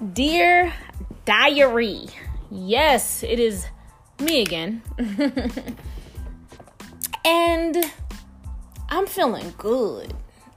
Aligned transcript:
Dear 0.00 0.72
Diary, 1.26 2.06
yes, 2.50 3.22
it 3.22 3.38
is 3.38 3.66
me 4.18 4.40
again. 4.40 4.80
and 7.24 7.76
I'm 8.88 9.06
feeling 9.06 9.52
good. 9.58 10.14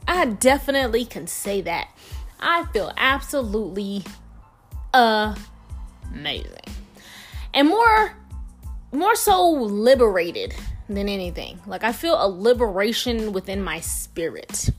I 0.08 0.28
definitely 0.28 1.04
can 1.04 1.28
say 1.28 1.60
that. 1.60 1.90
I 2.40 2.64
feel 2.72 2.94
absolutely 2.96 4.06
amazing. 4.94 6.48
And 7.54 7.68
more 7.68 8.16
more 8.94 9.16
so 9.16 9.52
liberated 9.52 10.56
than 10.88 11.10
anything. 11.10 11.60
Like 11.68 11.84
I 11.84 11.92
feel 11.92 12.16
a 12.18 12.30
liberation 12.30 13.34
within 13.34 13.62
my 13.62 13.82
spirit. 13.82 14.70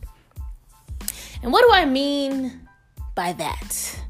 And 1.43 1.53
what 1.53 1.69
do 1.69 1.71
I 1.71 1.85
mean 1.85 2.67
by 3.15 3.35
that? 3.35 4.01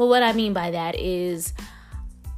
Well, 0.00 0.08
what 0.08 0.22
I 0.22 0.32
mean 0.32 0.54
by 0.54 0.70
that 0.70 0.98
is 0.98 1.52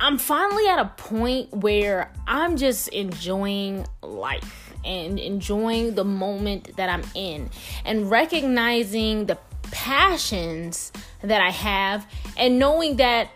I'm 0.01 0.19
finally 0.19 0.67
at 0.67 0.81
a 0.81 0.87
point 0.97 1.59
where 1.59 2.13
I'm 2.27 2.57
just 2.57 2.89
enjoying 2.89 3.87
life 4.03 4.75
and 4.85 5.17
enjoying 5.17 5.95
the 5.95 6.03
moment 6.03 6.77
that 6.77 6.89
I'm 6.89 7.05
in 7.15 7.51
and 7.85 8.11
recognizing 8.11 9.27
the 9.27 9.39
passions 9.71 10.91
that 11.23 11.41
I 11.41 11.51
have 11.51 12.05
and 12.37 12.59
knowing 12.59 12.97
that 12.97 13.31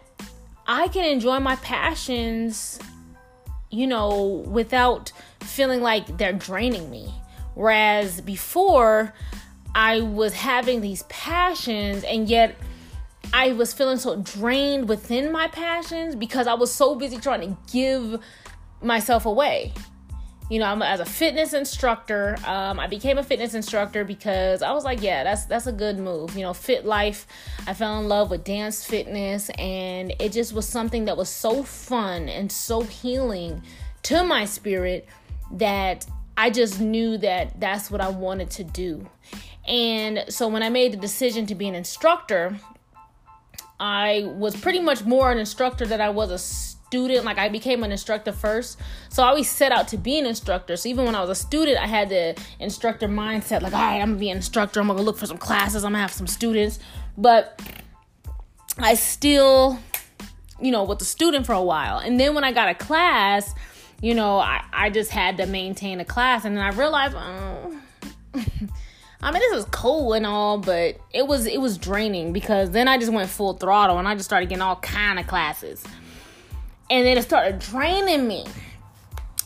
I 0.66 0.88
can 0.88 1.04
enjoy 1.04 1.38
my 1.38 1.54
passions, 1.54 2.80
you 3.70 3.86
know, 3.86 4.42
without 4.48 5.12
feeling 5.38 5.82
like 5.82 6.18
they're 6.18 6.32
draining 6.32 6.90
me. 6.90 7.14
Whereas 7.54 8.20
before, 8.22 9.14
I 9.72 10.00
was 10.00 10.32
having 10.32 10.80
these 10.80 11.04
passions 11.04 12.02
and 12.02 12.28
yet 12.28 12.56
I 13.32 13.52
was 13.52 13.72
feeling 13.72 13.98
so 13.98 14.16
drained 14.16 14.88
within 14.88 15.32
my 15.32 15.48
passions 15.48 16.14
because 16.14 16.46
I 16.46 16.54
was 16.54 16.72
so 16.72 16.94
busy 16.94 17.18
trying 17.18 17.40
to 17.40 17.56
give 17.72 18.20
myself 18.82 19.26
away. 19.26 19.72
You 20.48 20.60
know, 20.60 20.66
I'm 20.66 20.80
as 20.80 21.00
a 21.00 21.04
fitness 21.04 21.54
instructor. 21.54 22.36
Um, 22.46 22.78
I 22.78 22.86
became 22.86 23.18
a 23.18 23.22
fitness 23.24 23.54
instructor 23.54 24.04
because 24.04 24.62
I 24.62 24.72
was 24.72 24.84
like, 24.84 25.02
yeah, 25.02 25.24
that's 25.24 25.44
that's 25.46 25.66
a 25.66 25.72
good 25.72 25.98
move. 25.98 26.36
You 26.36 26.42
know, 26.42 26.54
fit 26.54 26.84
life. 26.86 27.26
I 27.66 27.74
fell 27.74 27.98
in 28.00 28.06
love 28.08 28.30
with 28.30 28.44
dance 28.44 28.84
fitness, 28.84 29.50
and 29.58 30.14
it 30.20 30.30
just 30.30 30.52
was 30.52 30.68
something 30.68 31.06
that 31.06 31.16
was 31.16 31.28
so 31.28 31.64
fun 31.64 32.28
and 32.28 32.50
so 32.50 32.82
healing 32.82 33.62
to 34.04 34.22
my 34.22 34.44
spirit 34.44 35.08
that 35.52 36.06
I 36.36 36.50
just 36.50 36.80
knew 36.80 37.18
that 37.18 37.58
that's 37.58 37.90
what 37.90 38.00
I 38.00 38.08
wanted 38.08 38.50
to 38.52 38.64
do. 38.64 39.08
And 39.66 40.24
so 40.28 40.46
when 40.46 40.62
I 40.62 40.68
made 40.68 40.92
the 40.92 40.96
decision 40.96 41.46
to 41.46 41.56
be 41.56 41.66
an 41.66 41.74
instructor, 41.74 42.56
I 43.78 44.24
was 44.26 44.56
pretty 44.56 44.80
much 44.80 45.04
more 45.04 45.30
an 45.30 45.38
instructor 45.38 45.86
than 45.86 46.00
I 46.00 46.08
was 46.10 46.30
a 46.30 46.38
student. 46.38 47.24
Like 47.24 47.38
I 47.38 47.48
became 47.48 47.82
an 47.82 47.92
instructor 47.92 48.32
first. 48.32 48.78
So 49.08 49.22
I 49.22 49.28
always 49.28 49.50
set 49.50 49.72
out 49.72 49.88
to 49.88 49.98
be 49.98 50.18
an 50.18 50.26
instructor. 50.26 50.76
So 50.76 50.88
even 50.88 51.04
when 51.04 51.14
I 51.14 51.20
was 51.20 51.30
a 51.30 51.34
student, 51.34 51.78
I 51.78 51.86
had 51.86 52.08
the 52.08 52.38
instructor 52.58 53.08
mindset 53.08 53.62
like, 53.62 53.74
all 53.74 53.80
right, 53.80 54.00
I'm 54.00 54.10
gonna 54.10 54.20
be 54.20 54.30
an 54.30 54.36
instructor. 54.36 54.80
I'm 54.80 54.86
gonna 54.86 55.02
look 55.02 55.18
for 55.18 55.26
some 55.26 55.38
classes. 55.38 55.84
I'm 55.84 55.92
gonna 55.92 56.02
have 56.02 56.12
some 56.12 56.26
students. 56.26 56.78
But 57.18 57.60
I 58.78 58.94
still, 58.94 59.78
you 60.60 60.70
know, 60.70 60.84
was 60.84 61.02
a 61.02 61.04
student 61.04 61.46
for 61.46 61.52
a 61.52 61.62
while. 61.62 61.98
And 61.98 62.18
then 62.18 62.34
when 62.34 62.44
I 62.44 62.52
got 62.52 62.68
a 62.68 62.74
class, 62.74 63.54
you 64.00 64.14
know, 64.14 64.38
I, 64.38 64.62
I 64.72 64.90
just 64.90 65.10
had 65.10 65.38
to 65.38 65.46
maintain 65.46 66.00
a 66.00 66.04
class. 66.04 66.44
And 66.44 66.56
then 66.56 66.64
I 66.64 66.70
realized, 66.70 67.14
oh, 67.16 67.80
I 69.22 69.32
mean, 69.32 69.40
this 69.40 69.54
was 69.54 69.64
cool 69.66 70.12
and 70.12 70.26
all, 70.26 70.58
but 70.58 70.98
it 71.12 71.26
was 71.26 71.46
it 71.46 71.60
was 71.60 71.78
draining 71.78 72.32
because 72.32 72.70
then 72.70 72.86
I 72.86 72.98
just 72.98 73.12
went 73.12 73.28
full 73.30 73.54
throttle 73.54 73.98
and 73.98 74.06
I 74.06 74.14
just 74.14 74.26
started 74.26 74.48
getting 74.48 74.62
all 74.62 74.76
kind 74.76 75.18
of 75.18 75.26
classes, 75.26 75.82
and 76.90 77.06
then 77.06 77.16
it 77.16 77.22
started 77.22 77.58
draining 77.58 78.28
me. 78.28 78.44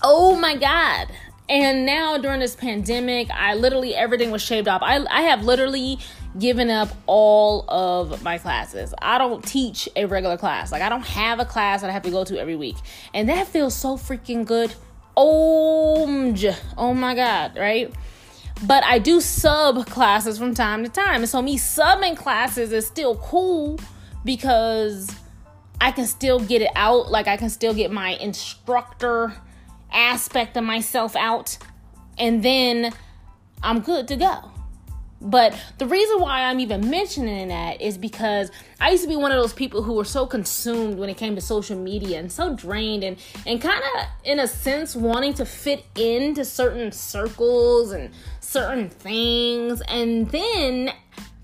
Oh 0.03 0.37
my 0.37 0.57
god! 0.57 1.09
And 1.49 1.87
now 1.87 2.19
during 2.19 2.41
this 2.41 2.57
pandemic, 2.57 3.31
I 3.31 3.55
literally 3.55 3.95
everything 3.95 4.31
was 4.31 4.43
shaved 4.43 4.67
off. 4.67 4.83
I 4.83 5.05
I 5.09 5.23
have 5.23 5.45
literally 5.45 5.99
given 6.39 6.69
up 6.69 6.89
all 7.07 7.65
of 7.69 8.23
my 8.23 8.39
classes. 8.39 8.93
I 9.01 9.19
don't 9.19 9.45
teach 9.45 9.89
a 9.95 10.05
regular 10.05 10.37
class. 10.37 10.73
Like 10.73 10.83
I 10.83 10.89
don't 10.89 11.07
have 11.07 11.39
a 11.39 11.45
class 11.45 11.81
that 11.83 11.91
I 11.91 11.93
have 11.93 12.03
to 12.03 12.11
go 12.11 12.25
to 12.25 12.39
every 12.39 12.57
week, 12.57 12.77
and 13.15 13.29
that 13.29 13.47
feels 13.47 13.75
so 13.75 13.97
freaking 13.97 14.45
good. 14.45 14.75
Oh, 15.17 16.35
oh 16.77 16.95
my 16.95 17.15
god! 17.15 17.57
Right 17.57 17.93
but 18.63 18.85
I 18.85 18.99
do 18.99 19.21
sub 19.21 19.87
classes 19.87 20.39
from 20.39 20.55
time 20.55 20.85
to 20.85 20.91
time. 20.91 21.23
And 21.23 21.29
so 21.29 21.41
me 21.41 21.57
subbing 21.59 22.17
classes 22.17 22.73
is 22.73 22.87
still 22.87 23.17
cool 23.17 23.79
because 24.25 25.11
I 25.81 25.93
can 25.93 26.07
still 26.07 26.41
get 26.41 26.63
it 26.63 26.71
out. 26.75 27.11
Like 27.11 27.27
I 27.27 27.37
can 27.37 27.51
still 27.51 27.73
get 27.73 27.91
my 27.91 28.11
instructor 28.11 29.35
aspect 29.93 30.57
of 30.57 30.65
myself 30.65 31.17
out. 31.17 31.57
And 32.19 32.43
then 32.43 32.93
I'm 33.63 33.81
good 33.81 34.09
to 34.09 34.17
go. 34.17 34.51
But 35.21 35.55
the 35.77 35.87
reason 35.87 36.21
why 36.21 36.45
I'm 36.45 36.61
even 36.61 36.89
mentioning 36.89 37.49
that 37.49 37.81
is 37.81 37.99
because 37.99 38.51
I 38.81 38.91
used 38.91 39.03
to 39.03 39.09
be 39.09 39.17
one 39.17 39.33
of 39.33 39.41
those 39.41 39.53
people 39.53 39.83
who 39.83 39.93
were 39.93 40.05
so 40.05 40.27
consumed 40.27 40.99
when 40.99 41.11
it 41.11 41.19
came 41.19 41.35
to 41.35 41.43
social 41.43 41.77
media 41.77 42.19
and 42.19 42.33
so 42.33 42.55
drained 42.55 43.05
and 43.05 43.19
and 43.47 43.61
kind 43.61 43.83
of 43.83 44.07
in 44.25 44.41
a 44.41 44.47
sense 44.47 44.97
wanting 44.97 45.35
to 45.35 45.45
fit 45.45 45.85
into 45.95 46.45
certain 46.45 46.91
circles 46.91 47.93
and 47.93 48.11
certain 48.41 48.89
things. 48.89 49.83
And 49.89 50.31
then 50.31 50.93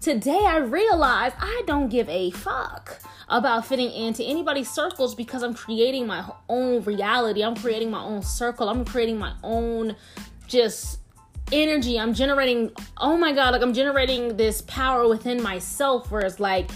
today 0.01 0.45
I 0.47 0.57
realized 0.57 1.37
I 1.39 1.63
don't 1.67 1.91
give 1.91 2.09
a 2.09 2.31
fuck 2.31 2.99
about 3.29 3.67
fitting 3.67 3.91
into 3.93 4.25
anybody's 4.25 4.71
circles 4.71 5.15
because 5.15 5.43
I'm 5.43 5.53
creating 5.53 6.07
my 6.07 6.25
own 6.49 6.83
reality. 6.85 7.45
I'm 7.45 7.57
creating 7.57 7.91
my 7.91 8.03
own 8.03 8.23
circle. 8.23 8.71
I'm 8.71 8.87
creating 8.87 9.19
my 9.19 9.35
own 9.43 9.97
just 10.47 11.01
energy. 11.53 11.99
I'm 11.99 12.15
generating, 12.15 12.73
oh 12.97 13.17
my 13.17 13.33
God, 13.33 13.53
like 13.53 13.63
I'm 13.63 13.75
generating 13.75 14.37
this 14.37 14.63
power 14.63 15.09
within 15.09 15.43
myself 15.43 16.11
where 16.11 16.23
it's 16.23 16.41
like, 16.41 16.71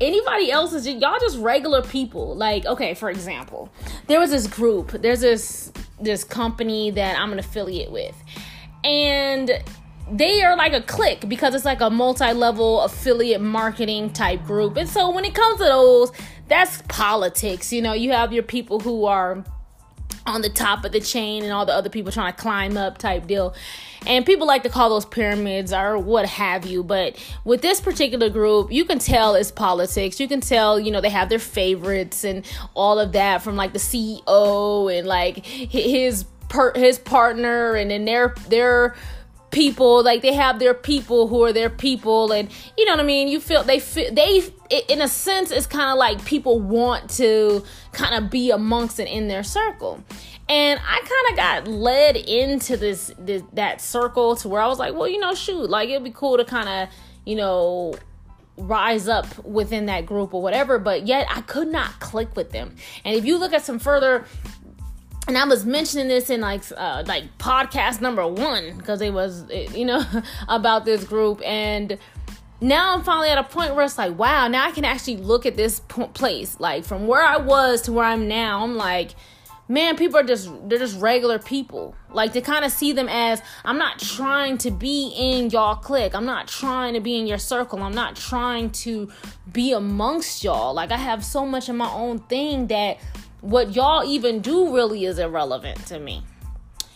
anybody 0.00 0.50
else 0.50 0.72
is 0.72 0.86
y'all 0.88 1.18
just 1.20 1.38
regular 1.38 1.82
people. 1.82 2.34
Like 2.34 2.64
okay 2.66 2.94
for 2.94 3.10
example 3.10 3.70
there 4.06 4.18
was 4.18 4.30
this 4.30 4.46
group 4.46 4.90
there's 4.92 5.20
this 5.20 5.72
this 6.00 6.24
company 6.24 6.90
that 6.92 7.18
i'm 7.18 7.32
an 7.32 7.38
affiliate 7.38 7.92
with. 7.92 8.16
And 8.82 9.62
they 10.10 10.42
are 10.42 10.56
like 10.56 10.72
a 10.72 10.80
clique 10.80 11.28
because 11.28 11.54
it's 11.54 11.64
like 11.64 11.80
a 11.80 11.90
multi-level 11.90 12.80
affiliate 12.80 13.40
marketing 13.40 14.10
type 14.10 14.42
group. 14.44 14.76
And 14.76 14.88
so 14.88 15.10
when 15.10 15.24
it 15.24 15.34
comes 15.34 15.58
to 15.58 15.64
those 15.64 16.12
that's 16.48 16.82
politics 16.88 17.72
you 17.72 17.82
know 17.82 17.92
you 17.92 18.10
have 18.12 18.32
your 18.32 18.42
people 18.42 18.80
who 18.80 19.04
are 19.04 19.44
on 20.30 20.42
the 20.42 20.48
top 20.48 20.84
of 20.84 20.92
the 20.92 21.00
chain 21.00 21.42
and 21.42 21.52
all 21.52 21.66
the 21.66 21.74
other 21.74 21.90
people 21.90 22.12
trying 22.12 22.32
to 22.32 22.38
climb 22.40 22.76
up 22.76 22.98
type 22.98 23.26
deal. 23.26 23.54
And 24.06 24.24
people 24.24 24.46
like 24.46 24.62
to 24.62 24.68
call 24.68 24.88
those 24.88 25.04
pyramids 25.04 25.72
or 25.72 25.98
what 25.98 26.26
have 26.26 26.64
you. 26.64 26.82
But 26.82 27.16
with 27.44 27.60
this 27.60 27.80
particular 27.80 28.30
group, 28.30 28.72
you 28.72 28.84
can 28.84 28.98
tell 28.98 29.34
it's 29.34 29.50
politics. 29.50 30.18
You 30.18 30.28
can 30.28 30.40
tell, 30.40 30.80
you 30.80 30.90
know, 30.90 31.00
they 31.00 31.10
have 31.10 31.28
their 31.28 31.38
favorites 31.38 32.24
and 32.24 32.46
all 32.74 32.98
of 32.98 33.12
that 33.12 33.42
from 33.42 33.56
like 33.56 33.72
the 33.72 33.78
CEO 33.78 34.98
and 34.98 35.06
like 35.06 35.44
his 35.44 36.24
per- 36.48 36.72
his 36.74 36.98
partner 36.98 37.74
and 37.74 37.90
then 37.90 38.04
their 38.04 38.34
their 38.48 38.94
people 39.50 40.02
like 40.04 40.22
they 40.22 40.32
have 40.32 40.58
their 40.58 40.74
people 40.74 41.26
who 41.26 41.42
are 41.42 41.52
their 41.52 41.70
people 41.70 42.32
and 42.32 42.48
you 42.78 42.84
know 42.84 42.92
what 42.92 43.00
i 43.00 43.04
mean? 43.04 43.28
You 43.28 43.40
feel 43.40 43.62
they 43.62 43.80
feel 43.80 44.12
they 44.12 44.42
in 44.88 45.00
a 45.00 45.08
sense 45.08 45.50
it's 45.50 45.66
kind 45.66 45.90
of 45.90 45.98
like 45.98 46.24
people 46.24 46.60
want 46.60 47.10
to 47.10 47.64
kind 47.92 48.14
of 48.14 48.30
be 48.30 48.50
amongst 48.50 48.98
and 48.98 49.08
in 49.08 49.28
their 49.28 49.42
circle. 49.42 50.02
And 50.48 50.80
i 50.84 50.98
kind 50.98 51.30
of 51.30 51.36
got 51.36 51.68
led 51.68 52.16
into 52.16 52.76
this, 52.76 53.12
this 53.18 53.42
that 53.52 53.80
circle 53.80 54.36
to 54.36 54.48
where 54.48 54.60
i 54.60 54.66
was 54.66 54.78
like 54.78 54.94
well 54.94 55.08
you 55.08 55.18
know 55.18 55.34
shoot 55.34 55.68
like 55.68 55.88
it'd 55.88 56.04
be 56.04 56.10
cool 56.10 56.36
to 56.36 56.44
kind 56.44 56.68
of 56.68 56.94
you 57.24 57.36
know 57.36 57.94
rise 58.56 59.08
up 59.08 59.26
within 59.44 59.86
that 59.86 60.04
group 60.04 60.34
or 60.34 60.42
whatever 60.42 60.78
but 60.78 61.06
yet 61.06 61.26
i 61.30 61.40
could 61.42 61.68
not 61.68 61.98
click 62.00 62.36
with 62.36 62.50
them. 62.50 62.76
And 63.04 63.16
if 63.16 63.24
you 63.24 63.38
look 63.38 63.52
at 63.52 63.64
some 63.64 63.78
further 63.78 64.26
and 65.30 65.38
I 65.38 65.44
was 65.44 65.64
mentioning 65.64 66.08
this 66.08 66.28
in 66.28 66.40
like 66.40 66.64
uh, 66.76 67.04
like 67.06 67.38
podcast 67.38 68.00
number 68.00 68.26
one 68.26 68.76
because 68.76 69.00
it 69.00 69.12
was 69.12 69.44
you 69.50 69.84
know 69.84 70.04
about 70.48 70.84
this 70.84 71.04
group. 71.04 71.40
And 71.44 71.98
now 72.60 72.94
I'm 72.94 73.04
finally 73.04 73.28
at 73.28 73.38
a 73.38 73.44
point 73.44 73.76
where 73.76 73.84
it's 73.84 73.96
like 73.96 74.18
wow 74.18 74.48
now 74.48 74.66
I 74.66 74.72
can 74.72 74.84
actually 74.84 75.18
look 75.18 75.46
at 75.46 75.56
this 75.56 75.80
place. 75.80 76.58
Like 76.58 76.84
from 76.84 77.06
where 77.06 77.22
I 77.22 77.36
was 77.36 77.82
to 77.82 77.92
where 77.92 78.04
I'm 78.04 78.26
now 78.26 78.64
I'm 78.64 78.74
like 78.74 79.12
man 79.68 79.96
people 79.96 80.18
are 80.18 80.24
just 80.24 80.50
they're 80.68 80.80
just 80.80 81.00
regular 81.00 81.38
people. 81.38 81.94
Like 82.12 82.32
to 82.32 82.40
kind 82.40 82.64
of 82.64 82.72
see 82.72 82.90
them 82.90 83.08
as 83.08 83.40
I'm 83.64 83.78
not 83.78 84.00
trying 84.00 84.58
to 84.58 84.72
be 84.72 85.14
in 85.16 85.50
y'all 85.50 85.76
clique. 85.76 86.12
I'm 86.12 86.26
not 86.26 86.48
trying 86.48 86.94
to 86.94 87.00
be 87.00 87.16
in 87.16 87.28
your 87.28 87.38
circle. 87.38 87.80
I'm 87.84 87.94
not 87.94 88.16
trying 88.16 88.70
to 88.70 89.12
be 89.52 89.70
amongst 89.70 90.42
y'all. 90.42 90.74
Like 90.74 90.90
I 90.90 90.96
have 90.96 91.24
so 91.24 91.46
much 91.46 91.68
of 91.68 91.76
my 91.76 91.90
own 91.92 92.18
thing 92.18 92.66
that 92.66 92.98
what 93.40 93.74
y'all 93.74 94.04
even 94.04 94.40
do 94.40 94.74
really 94.74 95.04
is 95.04 95.18
irrelevant 95.18 95.86
to 95.86 95.98
me. 95.98 96.22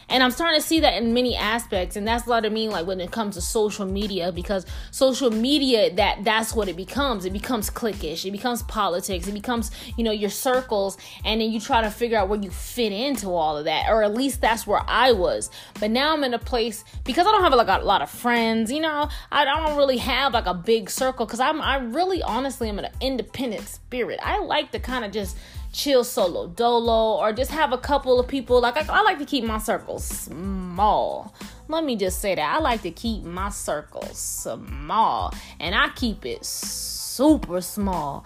And 0.09 0.23
I'm 0.23 0.31
starting 0.31 0.61
to 0.61 0.67
see 0.67 0.81
that 0.81 0.95
in 1.03 1.15
many 1.15 1.35
aspects. 1.35 1.97
And 1.97 2.07
that's 2.07 2.27
what 2.27 2.45
I 2.45 2.49
mean, 2.49 2.71
like 2.71 2.87
when 2.87 3.01
it 3.01 3.11
comes 3.11 3.35
to 3.37 3.41
social 3.41 3.87
media, 3.87 4.33
because 4.33 4.67
social 4.91 5.31
media, 5.31 5.95
that 5.95 6.25
that's 6.25 6.55
what 6.55 6.69
it 6.69 6.77
becomes. 6.77 7.25
It 7.25 7.33
becomes 7.33 7.71
cliquish, 7.71 8.25
it 8.25 8.31
becomes 8.31 8.63
politics, 8.65 9.27
it 9.27 9.33
becomes, 9.33 9.71
you 9.97 10.05
know, 10.05 10.11
your 10.11 10.31
circles, 10.31 10.99
and 11.25 11.41
then 11.41 11.51
you 11.51 11.61
try 11.61 11.83
to 11.83 11.91
figure 11.91 12.19
out 12.19 12.29
where 12.29 12.41
you 12.41 12.51
fit 12.51 12.93
into 12.93 13.31
all 13.31 13.57
of 13.57 13.65
that. 13.65 13.89
Or 13.89 14.03
at 14.03 14.15
least 14.15 14.41
that's 14.41 14.67
where 14.67 14.83
I 14.87 15.13
was. 15.13 15.51
But 15.81 15.91
now 15.91 16.13
I'm 16.13 16.25
in 16.25 16.35
a 16.35 16.39
place 16.39 16.85
because 17.05 17.27
I 17.27 17.33
don't 17.33 17.43
have 17.43 17.55
like 17.55 17.69
a 17.69 17.85
lot 17.85 18.03
of 18.03 18.11
friends, 18.11 18.71
you 18.71 18.81
know, 18.81 19.09
I 19.33 19.45
don't 19.45 19.77
really 19.77 19.99
have 19.99 20.35
like 20.35 20.47
a 20.47 20.55
big 20.55 20.91
circle 20.91 21.27
because 21.27 21.41
I'm 21.41 21.61
I 21.63 21.77
really 21.79 22.23
honestly 22.23 22.69
am 22.69 22.79
an 22.79 22.89
independent 23.01 23.67
spirit. 23.69 24.21
I 24.23 24.41
like 24.41 24.71
to 24.73 24.79
kind 24.79 25.05
of 25.05 25.13
just 25.13 25.37
chill 25.75 26.05
solo 26.05 26.47
dolo 26.47 27.19
or 27.19 27.33
just 27.33 27.51
have 27.51 27.73
a 27.73 27.79
couple 27.79 28.19
of 28.21 28.29
people. 28.29 28.61
Like 28.61 28.77
I, 28.77 29.01
I, 29.01 29.03
like 29.03 29.19
to 29.19 29.27
keep 29.27 29.45
my 29.45 29.59
circles 29.59 30.05
small. 30.05 31.35
Let 31.69 31.85
me 31.85 31.97
just 31.97 32.21
say 32.21 32.35
that. 32.37 32.57
I 32.57 32.61
like 32.61 32.83
to 32.83 32.91
keep 32.91 33.25
my 33.25 33.51
circles 33.51 34.17
small 34.17 35.35
and 35.59 35.75
i 35.75 35.89
keep 35.97 36.25
it 36.25 36.45
super 36.45 37.61
small. 37.61 38.25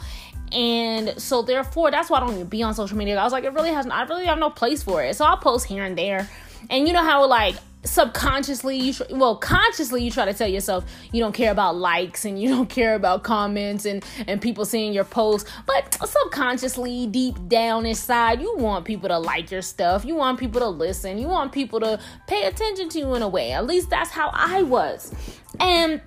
And 0.53 1.21
so 1.21 1.43
therefore 1.43 1.91
that's 1.91 2.11
why 2.11 2.19
i 2.19 2.21
don't 2.21 2.35
even 2.35 2.47
be 2.47 2.63
on 2.63 2.75
social 2.75 2.97
media. 2.97 3.17
I 3.17 3.25
was 3.25 3.33
like 3.33 3.45
it 3.45 3.53
really 3.55 3.71
has 3.71 3.87
i 3.87 4.03
really 4.03 4.27
have 4.27 4.39
no 4.39 4.51
place 4.51 4.83
for 4.83 5.03
it. 5.03 5.17
So 5.17 5.25
i'll 5.25 5.39
post 5.39 5.67
here 5.67 5.85
and 5.85 5.97
there. 5.97 6.29
And 6.71 6.87
you 6.87 6.93
know 6.93 7.03
how 7.03 7.27
like 7.27 7.57
subconsciously 7.85 8.77
you 8.77 8.93
tr- 8.93 9.05
well 9.11 9.37
consciously 9.37 10.03
you 10.03 10.11
try 10.11 10.25
to 10.25 10.35
tell 10.35 10.49
yourself 10.49 10.85
you 11.13 11.21
don't 11.21 11.33
care 11.33 11.53
about 11.53 11.77
likes 11.77 12.25
and 12.25 12.41
you 12.41 12.49
don't 12.55 12.69
care 12.69 12.95
about 12.95 13.23
comments 13.23 13.85
and 13.85 14.05
and 14.27 14.43
people 14.43 14.65
seeing 14.65 14.93
your 14.93 15.05
posts 15.05 15.49
but 15.65 15.97
subconsciously 16.05 17.07
deep 17.07 17.37
down 17.47 17.87
inside 17.87 18.41
you 18.41 18.57
want 18.57 18.85
people 18.85 19.09
to 19.09 19.19
like 19.19 19.51
your 19.51 19.63
stuff. 19.63 20.05
You 20.05 20.15
want 20.15 20.39
people 20.39 20.61
to 20.61 20.69
listen. 20.69 21.19
You 21.19 21.29
want 21.29 21.53
people 21.53 21.81
to 21.81 22.01
pay 22.27 22.45
attention 22.45 22.89
to 22.91 22.99
you 22.99 23.15
in 23.15 23.23
a 23.23 23.29
way. 23.29 23.53
At 23.53 23.67
least 23.67 23.91
that's 23.91 24.11
how 24.11 24.31
i 24.33 24.63
was. 24.63 25.15
And 25.61 26.01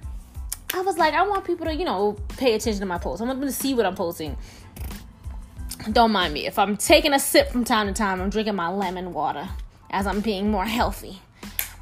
i 0.73 0.81
was 0.81 0.97
like 0.97 1.13
i 1.13 1.21
want 1.27 1.43
people 1.45 1.65
to 1.65 1.75
you 1.75 1.85
know 1.85 2.17
pay 2.37 2.53
attention 2.53 2.79
to 2.79 2.85
my 2.85 2.97
posts. 2.97 3.21
I 3.21 3.25
want 3.25 3.39
them 3.39 3.49
to 3.49 3.55
see 3.55 3.73
what 3.73 3.85
i'm 3.85 3.95
posting. 3.95 4.37
Don't 5.91 6.11
mind 6.11 6.33
me. 6.33 6.45
If 6.45 6.59
i'm 6.59 6.77
taking 6.77 7.13
a 7.13 7.19
sip 7.19 7.49
from 7.49 7.63
time 7.63 7.87
to 7.87 7.93
time 7.93 8.21
i'm 8.21 8.29
drinking 8.29 8.55
my 8.55 8.69
lemon 8.69 9.13
water 9.13 9.47
as 9.89 10.07
i'm 10.07 10.21
being 10.21 10.49
more 10.49 10.65
healthy 10.65 11.21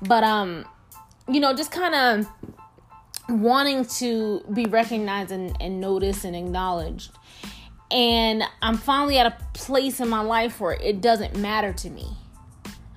but 0.02 0.24
um 0.24 0.66
you 1.28 1.40
know 1.40 1.54
just 1.54 1.72
kind 1.72 1.96
of 1.96 2.28
wanting 3.30 3.86
to 3.86 4.44
be 4.54 4.66
recognized 4.66 5.32
and, 5.32 5.56
and 5.62 5.80
noticed 5.80 6.26
and 6.26 6.36
acknowledged. 6.36 7.12
And 7.92 8.44
i'm 8.62 8.78
finally 8.78 9.18
at 9.18 9.26
a 9.26 9.36
place 9.54 10.00
in 10.00 10.10
my 10.10 10.22
life 10.22 10.60
where 10.60 10.74
it 10.74 11.02
doesn't 11.02 11.36
matter 11.38 11.74
to 11.74 11.90
me. 11.90 12.08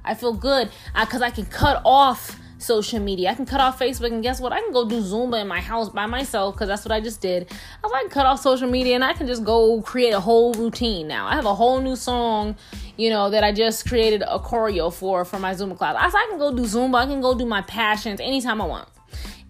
I 0.05 0.15
feel 0.15 0.33
good. 0.33 0.71
Because 0.99 1.23
I, 1.23 1.27
I 1.27 1.31
can 1.31 1.47
cut 1.47 1.81
off 1.85 2.39
social 2.63 3.01
media. 3.01 3.31
I 3.31 3.35
can 3.35 3.47
cut 3.47 3.61
off 3.61 3.79
Facebook, 3.79 4.13
and 4.13 4.23
guess 4.23 4.41
what? 4.41 4.53
I 4.53 4.61
can 4.61 4.73
go 4.73 4.89
do 4.89 5.01
Zumba 5.01 5.41
in 5.41 5.49
my 5.49 5.61
house 5.61 5.89
by 5.89 6.07
myself 6.07 6.55
because 6.55 6.69
that's 6.69 6.85
what 6.85 6.93
I 6.93 7.01
just 7.01 7.21
did. 7.21 7.51
I 7.83 7.89
like, 7.89 8.11
cut 8.11 8.27
off 8.27 8.41
social 8.41 8.69
media, 8.69 8.95
and 8.95 9.05
I 9.05 9.13
can 9.13 9.27
just 9.27 9.45
go 9.45 9.83
create 9.83 10.13
a 10.13 10.21
whole 10.21 10.55
routine 10.55 11.09
now. 11.09 11.27
I 11.27 11.35
have 11.35 11.47
a 11.47 11.55
whole 11.55 11.81
new 11.81 11.97
song, 11.97 12.57
you 12.97 13.11
know, 13.11 13.31
that 13.31 13.45
I 13.45 13.53
just 13.53 13.89
created 13.89 14.23
a 14.23 14.39
choreo 14.39 14.93
for 14.93 15.25
for 15.25 15.39
my 15.39 15.53
Zumba 15.55 15.77
class. 15.77 15.97
I, 15.99 16.07
I 16.07 16.27
can 16.31 16.39
go 16.39 16.55
do 16.55 16.63
Zumba. 16.63 16.97
I 16.97 17.07
can 17.07 17.21
go 17.21 17.37
do 17.37 17.47
my 17.47 17.63
passions 17.63 18.21
anytime 18.21 18.61
I 18.61 18.67
want 18.67 18.89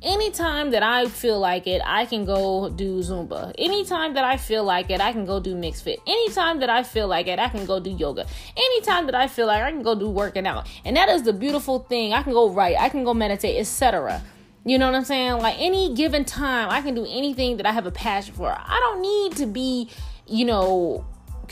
anytime 0.02 0.70
that 0.70 0.82
I 0.82 1.06
feel 1.06 1.38
like 1.38 1.66
it, 1.66 1.82
I 1.84 2.06
can 2.06 2.24
go 2.24 2.68
do 2.68 2.98
Zumba. 2.98 3.54
Anytime 3.58 4.14
that 4.14 4.24
I 4.24 4.36
feel 4.36 4.64
like 4.64 4.90
it, 4.90 5.00
I 5.00 5.12
can 5.12 5.24
go 5.24 5.40
do 5.40 5.54
MixxedFit. 5.54 5.98
Anytime 6.06 6.60
that 6.60 6.70
I 6.70 6.82
feel 6.82 7.08
like 7.08 7.26
it, 7.26 7.38
I 7.38 7.48
can 7.48 7.66
go 7.66 7.80
do 7.80 7.90
yoga. 7.90 8.26
Anytime 8.56 9.06
that 9.06 9.14
I 9.14 9.28
feel 9.28 9.46
like 9.46 9.62
I 9.62 9.70
can 9.70 9.82
go 9.82 9.94
do 9.94 10.08
working 10.08 10.46
out. 10.46 10.68
And 10.84 10.96
that 10.96 11.08
is 11.08 11.22
the 11.22 11.32
beautiful 11.32 11.80
thing. 11.80 12.12
I 12.12 12.22
can 12.22 12.32
go 12.32 12.50
write, 12.50 12.76
I 12.78 12.88
can 12.88 13.04
go 13.04 13.14
meditate, 13.14 13.58
etc. 13.58 14.22
You 14.64 14.78
know 14.78 14.86
what 14.86 14.94
I'm 14.94 15.04
saying? 15.04 15.38
Like 15.38 15.56
any 15.58 15.94
given 15.94 16.24
time, 16.24 16.70
I 16.70 16.82
can 16.82 16.94
do 16.94 17.04
anything 17.08 17.56
that 17.56 17.66
I 17.66 17.72
have 17.72 17.86
a 17.86 17.90
passion 17.90 18.34
for. 18.34 18.48
I 18.48 18.78
don't 18.80 19.02
need 19.02 19.36
to 19.38 19.46
be, 19.46 19.88
you 20.26 20.44
know, 20.44 21.04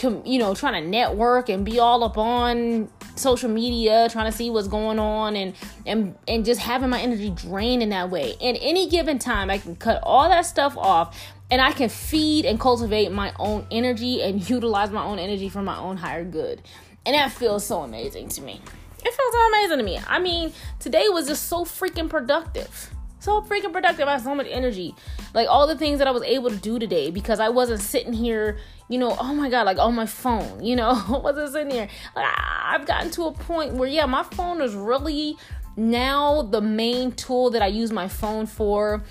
you 0.02 0.38
know, 0.38 0.54
trying 0.54 0.82
to 0.82 0.88
network 0.88 1.48
and 1.48 1.64
be 1.64 1.78
all 1.78 2.02
up 2.04 2.16
on 2.16 2.88
social 3.16 3.50
media, 3.50 4.08
trying 4.10 4.30
to 4.30 4.36
see 4.36 4.50
what's 4.50 4.68
going 4.68 4.98
on 4.98 5.36
and 5.36 5.54
and 5.86 6.16
and 6.26 6.44
just 6.44 6.60
having 6.60 6.90
my 6.90 7.00
energy 7.00 7.30
drained 7.30 7.82
in 7.82 7.90
that 7.90 8.10
way. 8.10 8.34
In 8.40 8.56
any 8.56 8.88
given 8.88 9.18
time, 9.18 9.50
I 9.50 9.58
can 9.58 9.76
cut 9.76 10.00
all 10.02 10.28
that 10.28 10.46
stuff 10.46 10.76
off 10.76 11.16
and 11.50 11.60
I 11.60 11.72
can 11.72 11.88
feed 11.88 12.44
and 12.44 12.58
cultivate 12.58 13.12
my 13.12 13.32
own 13.38 13.66
energy 13.70 14.22
and 14.22 14.48
utilize 14.50 14.90
my 14.90 15.04
own 15.04 15.18
energy 15.18 15.48
for 15.48 15.62
my 15.62 15.76
own 15.76 15.96
higher 15.96 16.24
good. 16.24 16.62
And 17.04 17.14
that 17.14 17.32
feels 17.32 17.64
so 17.64 17.80
amazing 17.80 18.28
to 18.30 18.42
me. 18.42 18.60
It 19.02 19.14
feels 19.14 19.32
so 19.32 19.48
amazing 19.48 19.78
to 19.78 19.84
me. 19.84 19.98
I 20.06 20.18
mean, 20.18 20.52
today 20.78 21.08
was 21.08 21.26
just 21.26 21.48
so 21.48 21.64
freaking 21.64 22.10
productive 22.10 22.90
so 23.20 23.42
freaking 23.42 23.72
productive. 23.72 24.08
I 24.08 24.12
had 24.12 24.22
so 24.22 24.34
much 24.34 24.46
energy. 24.50 24.94
Like 25.34 25.48
all 25.48 25.66
the 25.66 25.76
things 25.76 25.98
that 25.98 26.08
I 26.08 26.10
was 26.10 26.22
able 26.22 26.50
to 26.50 26.56
do 26.56 26.78
today 26.78 27.10
because 27.10 27.38
I 27.38 27.50
wasn't 27.50 27.80
sitting 27.80 28.12
here, 28.12 28.58
you 28.90 28.98
know, 28.98 29.16
oh 29.20 29.32
my 29.32 29.48
God, 29.48 29.66
like 29.66 29.78
on 29.78 29.94
my 29.94 30.04
phone, 30.04 30.62
you 30.62 30.74
know, 30.74 30.90
I 31.08 31.18
wasn't 31.18 31.52
sitting 31.52 31.70
here. 31.70 31.88
Like 32.14 32.26
I've 32.36 32.86
gotten 32.86 33.10
to 33.12 33.26
a 33.26 33.32
point 33.32 33.74
where, 33.74 33.88
yeah, 33.88 34.04
my 34.04 34.24
phone 34.24 34.60
is 34.60 34.74
really 34.74 35.36
now 35.76 36.42
the 36.42 36.60
main 36.60 37.12
tool 37.12 37.50
that 37.50 37.62
I 37.62 37.68
use 37.68 37.92
my 37.92 38.08
phone 38.08 38.46
for 38.46 39.04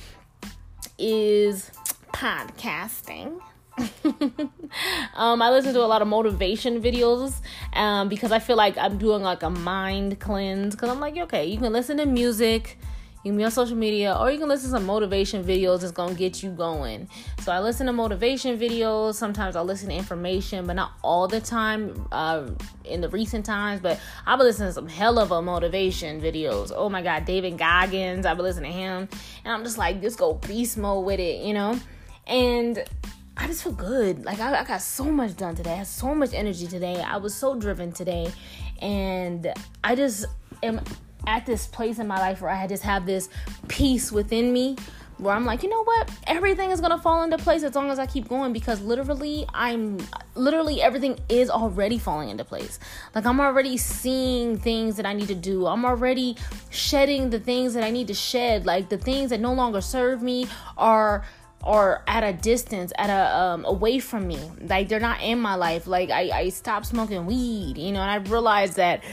is 0.97 1.71
podcasting. 2.13 3.39
um, 5.15 5.41
I 5.41 5.49
listen 5.49 5.73
to 5.73 5.79
a 5.79 5.87
lot 5.87 6.01
of 6.01 6.09
motivation 6.09 6.81
videos 6.81 7.35
um, 7.71 8.09
because 8.09 8.33
I 8.33 8.39
feel 8.39 8.57
like 8.57 8.77
I'm 8.77 8.97
doing 8.97 9.23
like 9.23 9.43
a 9.43 9.49
mind 9.49 10.19
cleanse. 10.19 10.75
Because 10.75 10.89
I'm 10.89 10.99
like, 10.99 11.15
okay, 11.15 11.45
you 11.45 11.57
can 11.57 11.71
listen 11.71 11.95
to 11.97 12.05
music 12.05 12.77
you 13.23 13.31
can 13.31 13.37
be 13.37 13.43
on 13.43 13.51
social 13.51 13.75
media, 13.75 14.15
or 14.19 14.31
you 14.31 14.39
can 14.39 14.47
listen 14.47 14.69
to 14.71 14.77
some 14.77 14.85
motivation 14.85 15.43
videos 15.43 15.81
that's 15.81 15.91
gonna 15.91 16.13
get 16.13 16.41
you 16.41 16.51
going. 16.51 17.09
So 17.41 17.51
I 17.51 17.59
listen 17.59 17.87
to 17.87 17.93
motivation 17.93 18.57
videos. 18.57 19.15
Sometimes 19.15 19.55
I 19.55 19.61
listen 19.61 19.89
to 19.89 19.95
information, 19.95 20.65
but 20.65 20.73
not 20.73 20.93
all 21.03 21.27
the 21.27 21.41
time. 21.41 22.07
Uh, 22.11 22.49
in 22.89 23.01
the 23.01 23.09
recent 23.09 23.45
times, 23.45 23.79
but 23.81 23.99
I've 24.25 24.39
been 24.39 24.47
listening 24.47 24.69
to 24.69 24.73
some 24.73 24.87
hell 24.87 25.19
of 25.19 25.31
a 25.31 25.41
motivation 25.41 26.19
videos. 26.21 26.71
Oh 26.75 26.89
my 26.89 27.01
God, 27.01 27.25
David 27.25 27.57
Goggins. 27.57 28.25
I've 28.25 28.37
been 28.37 28.45
listening 28.45 28.71
to 28.71 28.77
him, 28.77 29.09
and 29.45 29.53
I'm 29.53 29.63
just 29.63 29.77
like, 29.77 30.01
just 30.01 30.17
go 30.17 30.33
beast 30.33 30.77
mode 30.77 31.05
with 31.05 31.19
it, 31.19 31.45
you 31.45 31.53
know. 31.53 31.79
And 32.27 32.83
I 33.37 33.47
just 33.47 33.63
feel 33.63 33.73
good. 33.73 34.25
Like 34.25 34.39
I, 34.39 34.59
I 34.59 34.63
got 34.63 34.81
so 34.81 35.05
much 35.05 35.35
done 35.37 35.55
today. 35.55 35.73
I 35.73 35.75
had 35.77 35.87
so 35.87 36.13
much 36.13 36.33
energy 36.33 36.67
today. 36.67 37.01
I 37.01 37.17
was 37.17 37.33
so 37.33 37.55
driven 37.55 37.91
today, 37.91 38.31
and 38.81 39.53
I 39.83 39.95
just 39.95 40.25
am 40.63 40.81
at 41.29 41.45
this 41.45 41.67
place 41.67 41.99
in 41.99 42.07
my 42.07 42.19
life 42.19 42.41
where 42.41 42.51
I 42.51 42.65
just 42.67 42.83
have 42.83 43.05
this 43.05 43.29
peace 43.67 44.11
within 44.11 44.51
me 44.51 44.75
where 45.19 45.35
I'm 45.35 45.45
like, 45.45 45.63
you 45.63 45.69
know 45.69 45.83
what? 45.83 46.09
Everything 46.27 46.71
is 46.71 46.79
gonna 46.81 46.97
fall 46.97 47.23
into 47.23 47.37
place 47.37 47.63
as 47.63 47.75
long 47.75 47.91
as 47.91 47.99
I 47.99 48.05
keep 48.05 48.27
going 48.29 48.53
because 48.53 48.81
literally, 48.81 49.45
I'm 49.53 49.99
literally 50.35 50.81
everything 50.81 51.19
is 51.27 51.49
already 51.49 51.99
falling 51.99 52.29
into 52.29 52.45
place. 52.45 52.79
Like, 53.13 53.25
I'm 53.25 53.39
already 53.39 53.77
seeing 53.77 54.57
things 54.57 54.95
that 54.95 55.05
I 55.05 55.13
need 55.13 55.27
to 55.27 55.35
do, 55.35 55.67
I'm 55.67 55.85
already 55.85 56.37
shedding 56.69 57.29
the 57.29 57.39
things 57.39 57.73
that 57.73 57.83
I 57.83 57.91
need 57.91 58.07
to 58.07 58.13
shed. 58.13 58.65
Like, 58.65 58.89
the 58.89 58.97
things 58.97 59.29
that 59.29 59.39
no 59.39 59.53
longer 59.53 59.81
serve 59.81 60.21
me 60.21 60.47
are 60.77 61.25
are 61.61 62.03
at 62.07 62.23
a 62.23 62.31
distance 62.31 62.93
at 62.97 63.09
a 63.09 63.37
um 63.37 63.65
away 63.65 63.99
from 63.99 64.25
me 64.25 64.39
like 64.61 64.87
they're 64.87 64.97
not 64.97 65.21
in 65.21 65.37
my 65.37 65.55
life 65.55 65.87
like 65.87 66.09
i 66.09 66.29
i 66.29 66.47
stopped 66.47 66.85
smoking 66.85 67.25
weed 67.25 67.77
you 67.77 67.91
know 67.91 67.99
and 67.99 68.09
i 68.09 68.15
realized 68.31 68.77
that 68.77 69.03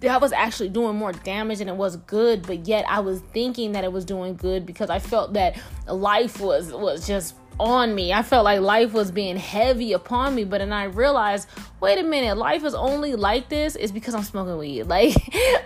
that 0.00 0.20
was 0.20 0.32
actually 0.32 0.68
doing 0.68 0.96
more 0.96 1.12
damage 1.12 1.58
than 1.58 1.68
it 1.68 1.76
was 1.76 1.96
good 1.96 2.46
but 2.46 2.66
yet 2.66 2.84
i 2.88 3.00
was 3.00 3.20
thinking 3.32 3.72
that 3.72 3.84
it 3.84 3.92
was 3.92 4.04
doing 4.04 4.34
good 4.36 4.66
because 4.66 4.90
i 4.90 4.98
felt 4.98 5.32
that 5.32 5.56
life 5.88 6.40
was 6.40 6.72
was 6.72 7.06
just 7.06 7.34
on 7.58 7.94
me. 7.94 8.12
I 8.12 8.22
felt 8.22 8.44
like 8.44 8.60
life 8.60 8.92
was 8.92 9.10
being 9.10 9.36
heavy 9.36 9.92
upon 9.92 10.34
me 10.34 10.44
but 10.44 10.58
then 10.58 10.72
i 10.72 10.84
realized 10.84 11.48
wait 11.80 11.98
a 11.98 12.02
minute 12.02 12.36
life 12.36 12.64
is 12.64 12.74
only 12.74 13.14
like 13.14 13.48
this 13.48 13.76
is 13.76 13.92
because 13.92 14.14
i'm 14.14 14.22
smoking 14.22 14.58
weed. 14.58 14.82
Like 14.96 15.14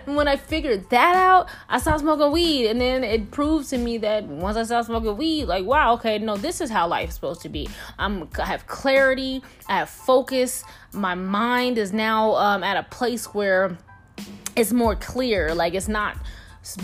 when 0.05 0.27
i 0.27 0.35
figured 0.37 0.89
that 0.89 1.15
out 1.15 1.49
i 1.69 1.79
stopped 1.79 2.01
smoking 2.01 2.31
weed 2.31 2.69
and 2.69 2.79
then 2.79 3.03
it 3.03 3.31
proved 3.31 3.69
to 3.69 3.77
me 3.77 3.97
that 3.99 4.23
once 4.23 4.57
i 4.57 4.63
stopped 4.63 4.87
smoking 4.87 5.17
weed 5.17 5.45
like 5.45 5.65
wow 5.65 5.93
okay 5.93 6.17
no 6.17 6.37
this 6.37 6.61
is 6.61 6.69
how 6.69 6.87
life 6.87 7.09
is 7.09 7.15
supposed 7.15 7.41
to 7.41 7.49
be. 7.49 7.69
I'm 7.99 8.29
i 8.39 8.45
have 8.45 8.67
clarity 8.67 9.41
i 9.67 9.77
have 9.79 9.89
focus 9.89 10.63
my 10.93 11.15
mind 11.15 11.77
is 11.77 11.93
now 11.93 12.35
um, 12.35 12.63
at 12.63 12.77
a 12.77 12.83
place 12.83 13.33
where 13.33 13.77
it's 14.61 14.71
more 14.71 14.95
clear. 14.95 15.53
Like 15.55 15.73
it's 15.73 15.87
not 15.87 16.17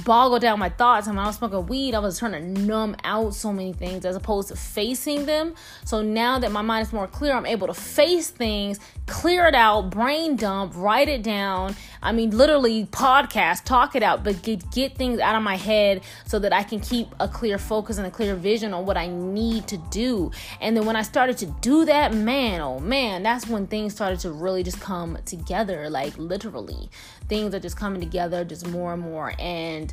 boggle 0.03 0.39
down 0.39 0.57
my 0.57 0.69
thoughts. 0.69 1.05
And 1.07 1.15
when 1.15 1.24
I 1.24 1.27
was 1.27 1.38
smoking 1.38 1.67
weed, 1.67 1.93
I 1.93 2.00
was 2.00 2.17
trying 2.17 2.31
to 2.31 2.39
numb 2.39 2.96
out 3.03 3.36
so 3.36 3.53
many 3.53 3.74
things 3.74 4.05
as 4.05 4.15
opposed 4.15 4.48
to 4.48 4.55
facing 4.55 5.27
them. 5.27 5.53
So 5.86 6.01
now 6.01 6.39
that 6.39 6.51
my 6.51 6.63
mind 6.63 6.88
is 6.88 6.93
more 6.93 7.07
clear, 7.07 7.34
I'm 7.34 7.46
able 7.46 7.67
to 7.67 7.75
face 7.75 8.29
things, 8.29 8.79
clear 9.05 9.46
it 9.46 9.55
out, 9.55 9.91
brain 9.91 10.36
dump, 10.36 10.74
write 10.75 11.07
it 11.07 11.22
down. 11.22 11.75
I 12.07 12.13
mean, 12.13 12.29
literally 12.29 12.85
podcast, 12.85 13.65
talk 13.65 13.93
it 13.93 14.01
out, 14.01 14.23
but 14.23 14.41
get, 14.41 14.71
get 14.71 14.95
things 14.95 15.19
out 15.19 15.35
of 15.35 15.43
my 15.43 15.57
head 15.57 16.03
so 16.25 16.39
that 16.39 16.53
I 16.53 16.63
can 16.63 16.79
keep 16.79 17.09
a 17.19 17.27
clear 17.27 17.57
focus 17.57 17.97
and 17.97 18.07
a 18.07 18.09
clear 18.09 18.33
vision 18.33 18.73
on 18.73 18.85
what 18.85 18.95
I 18.95 19.07
need 19.07 19.67
to 19.67 19.77
do. 19.91 20.31
And 20.61 20.77
then 20.77 20.85
when 20.85 20.95
I 20.95 21.01
started 21.01 21.37
to 21.39 21.47
do 21.59 21.83
that, 21.83 22.13
man, 22.13 22.61
oh 22.61 22.79
man, 22.79 23.23
that's 23.23 23.45
when 23.47 23.67
things 23.67 23.93
started 23.93 24.21
to 24.21 24.31
really 24.31 24.63
just 24.63 24.79
come 24.79 25.17
together, 25.25 25.89
like 25.89 26.17
literally. 26.17 26.89
Things 27.27 27.53
are 27.53 27.59
just 27.59 27.75
coming 27.75 27.99
together 27.99 28.45
just 28.45 28.65
more 28.69 28.93
and 28.93 29.01
more. 29.01 29.33
And 29.37 29.91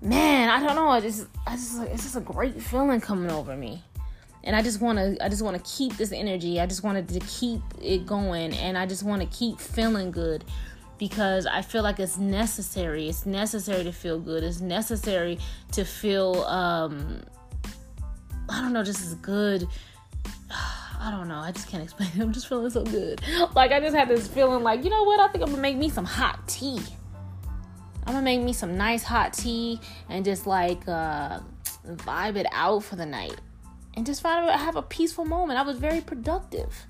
man, 0.00 0.50
I 0.50 0.64
don't 0.64 0.76
know, 0.76 0.90
I 0.90 1.00
just, 1.00 1.26
I 1.48 1.56
just, 1.56 1.82
it's 1.82 2.04
just 2.04 2.14
a 2.14 2.20
great 2.20 2.62
feeling 2.62 3.00
coming 3.00 3.28
over 3.28 3.56
me 3.56 3.82
and 4.44 4.54
I 4.54 4.62
just 4.62 4.80
want 4.80 4.98
to 4.98 5.22
I 5.22 5.28
just 5.28 5.42
want 5.42 5.62
to 5.62 5.70
keep 5.70 5.96
this 5.96 6.12
energy. 6.12 6.60
I 6.60 6.66
just 6.66 6.82
wanted 6.82 7.08
to 7.08 7.20
keep 7.20 7.60
it 7.82 8.06
going 8.06 8.54
and 8.54 8.78
I 8.78 8.86
just 8.86 9.02
want 9.02 9.20
to 9.20 9.28
keep 9.36 9.60
feeling 9.60 10.10
good 10.10 10.44
because 11.00 11.46
I 11.46 11.62
feel 11.62 11.82
like 11.82 11.98
it's 11.98 12.18
necessary. 12.18 13.08
It's 13.08 13.24
necessary 13.24 13.82
to 13.84 13.90
feel 13.90 14.20
good. 14.20 14.44
It's 14.44 14.60
necessary 14.60 15.38
to 15.72 15.84
feel 15.84 16.42
um 16.42 17.22
I 18.48 18.60
don't 18.60 18.72
know, 18.72 18.84
just 18.84 19.00
as 19.00 19.14
good. 19.14 19.66
I 21.02 21.10
don't 21.10 21.28
know. 21.28 21.38
I 21.38 21.50
just 21.50 21.68
can't 21.68 21.82
explain 21.82 22.10
it. 22.14 22.20
I'm 22.20 22.32
just 22.32 22.46
feeling 22.46 22.70
so 22.70 22.84
good. 22.84 23.22
Like 23.54 23.72
I 23.72 23.80
just 23.80 23.96
had 23.96 24.08
this 24.08 24.28
feeling 24.28 24.62
like, 24.62 24.84
you 24.84 24.90
know 24.90 25.02
what? 25.04 25.18
I 25.18 25.28
think 25.28 25.42
I'm 25.42 25.50
gonna 25.50 25.62
make 25.62 25.78
me 25.78 25.88
some 25.88 26.04
hot 26.04 26.46
tea. 26.46 26.78
I'm 28.06 28.12
gonna 28.12 28.22
make 28.22 28.42
me 28.42 28.52
some 28.52 28.76
nice 28.76 29.02
hot 29.02 29.32
tea 29.32 29.80
and 30.10 30.22
just 30.22 30.46
like 30.46 30.86
uh 30.86 31.40
vibe 31.86 32.36
it 32.36 32.46
out 32.52 32.84
for 32.84 32.96
the 32.96 33.06
night 33.06 33.40
and 33.94 34.04
just 34.04 34.20
find 34.20 34.50
out 34.50 34.60
have 34.60 34.76
a 34.76 34.82
peaceful 34.82 35.24
moment. 35.24 35.58
I 35.58 35.62
was 35.62 35.78
very 35.78 36.02
productive. 36.02 36.86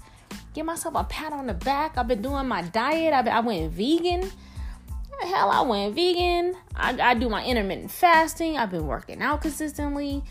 Give 0.55 0.67
myself 0.67 0.95
a 0.97 1.05
pat 1.05 1.33
on 1.33 1.47
the 1.47 1.55
back. 1.55 1.97
I've 1.97 2.09
been 2.09 2.23
doing 2.23 2.49
my 2.49 2.63
diet. 2.63 3.13
I, 3.13 3.29
I 3.29 3.41
went 3.41 3.73
vegan. 3.73 4.31
Hell, 5.23 5.51
I 5.51 5.61
went 5.61 5.95
vegan. 5.95 6.57
I, 6.75 7.11
I 7.11 7.15
do 7.15 7.29
my 7.29 7.45
intermittent 7.45 7.91
fasting. 7.91 8.57
I've 8.57 8.71
been 8.71 8.87
working 8.87 9.21
out 9.23 9.43
consistently 9.43 10.23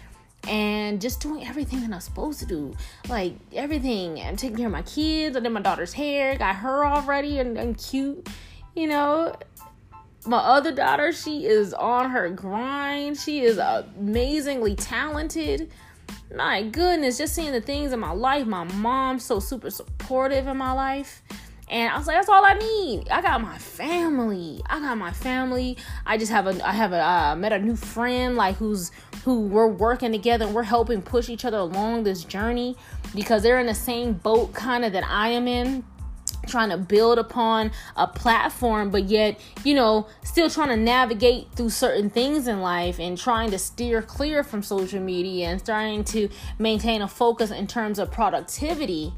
and 0.48 1.00
just 1.00 1.22
doing 1.22 1.46
everything 1.46 1.82
that 1.82 1.94
I'm 1.94 2.00
supposed 2.00 2.40
to 2.40 2.46
do. 2.46 2.74
Like 3.08 3.36
everything. 3.54 4.20
I'm 4.20 4.36
taking 4.36 4.58
care 4.58 4.66
of 4.66 4.72
my 4.72 4.82
kids. 4.82 5.38
I 5.38 5.42
did 5.42 5.50
my 5.50 5.62
daughter's 5.62 5.94
hair, 5.94 6.38
got 6.38 6.56
her 6.58 6.84
all 6.84 7.02
ready 7.04 7.40
and, 7.40 7.58
and 7.58 7.78
cute. 7.78 8.28
You 8.76 8.88
know, 8.88 9.36
my 10.26 10.38
other 10.38 10.72
daughter, 10.72 11.12
she 11.12 11.46
is 11.46 11.74
on 11.74 12.10
her 12.10 12.30
grind. 12.30 13.18
She 13.18 13.42
is 13.42 13.58
amazingly 13.58 14.76
talented 14.76 15.72
my 16.36 16.64
goodness, 16.64 17.18
just 17.18 17.34
seeing 17.34 17.52
the 17.52 17.62
things 17.62 17.92
in 17.92 18.00
my 18.00 18.12
life. 18.12 18.46
My 18.46 18.64
mom's 18.64 19.26
so 19.26 19.40
super 19.40 19.70
supportive 19.70 20.48
in 20.48 20.58
my 20.58 20.72
life. 20.72 21.24
And 21.70 21.92
I 21.92 21.98
was 21.98 22.08
like, 22.08 22.18
that's 22.18 22.30
all 22.30 22.44
I 22.44 22.54
need. 22.54 23.10
I 23.10 23.22
got 23.22 23.42
my 23.42 23.58
family. 23.60 24.62
I 24.66 24.80
got 24.80 24.98
my 24.98 25.12
family. 25.12 25.78
I 26.06 26.18
just 26.18 26.32
have 26.32 26.48
a, 26.48 26.68
I 26.68 26.72
have 26.72 26.94
a, 26.94 27.04
uh, 27.04 27.36
met 27.36 27.54
a 27.54 27.60
new 27.60 27.76
friend 27.76 28.36
like 28.36 28.56
who's, 28.56 28.92
who 29.24 29.42
we're 29.42 29.68
working 29.68 30.12
together 30.12 30.46
and 30.46 30.56
we're 30.56 30.64
helping 30.64 31.02
push 31.02 31.30
each 31.30 31.46
other 31.46 31.58
along 31.58 32.04
this 32.04 32.24
journey 32.24 32.76
because 33.14 33.44
they're 33.44 33.60
in 33.60 33.68
the 33.68 33.76
same 33.76 34.14
boat 34.14 34.54
kind 34.54 34.84
of 34.84 34.94
that 34.94 35.04
I 35.04 35.30
am 35.30 35.48
in 35.48 35.84
trying 36.50 36.70
to 36.70 36.78
build 36.78 37.18
upon 37.18 37.72
a 37.96 38.08
platform, 38.08 38.90
but 38.90 39.06
yet, 39.06 39.40
you 39.64 39.74
know, 39.74 40.08
still 40.24 40.50
trying 40.50 40.70
to 40.70 40.78
navigate 40.78 41.52
through 41.54 41.70
certain 41.70 42.10
things 42.10 42.48
in 42.48 42.62
life 42.62 43.00
and 43.00 43.18
trying 43.18 43.52
to 43.52 43.60
steer 43.60 44.02
clear 44.02 44.44
from 44.44 44.62
social 44.64 45.00
media 45.00 45.48
and 45.48 45.60
starting 45.60 46.04
to 46.04 46.30
maintain 46.58 47.02
a 47.02 47.08
focus 47.08 47.52
in 47.52 47.68
terms 47.68 48.00
of 48.00 48.12
productivity. 48.12 49.14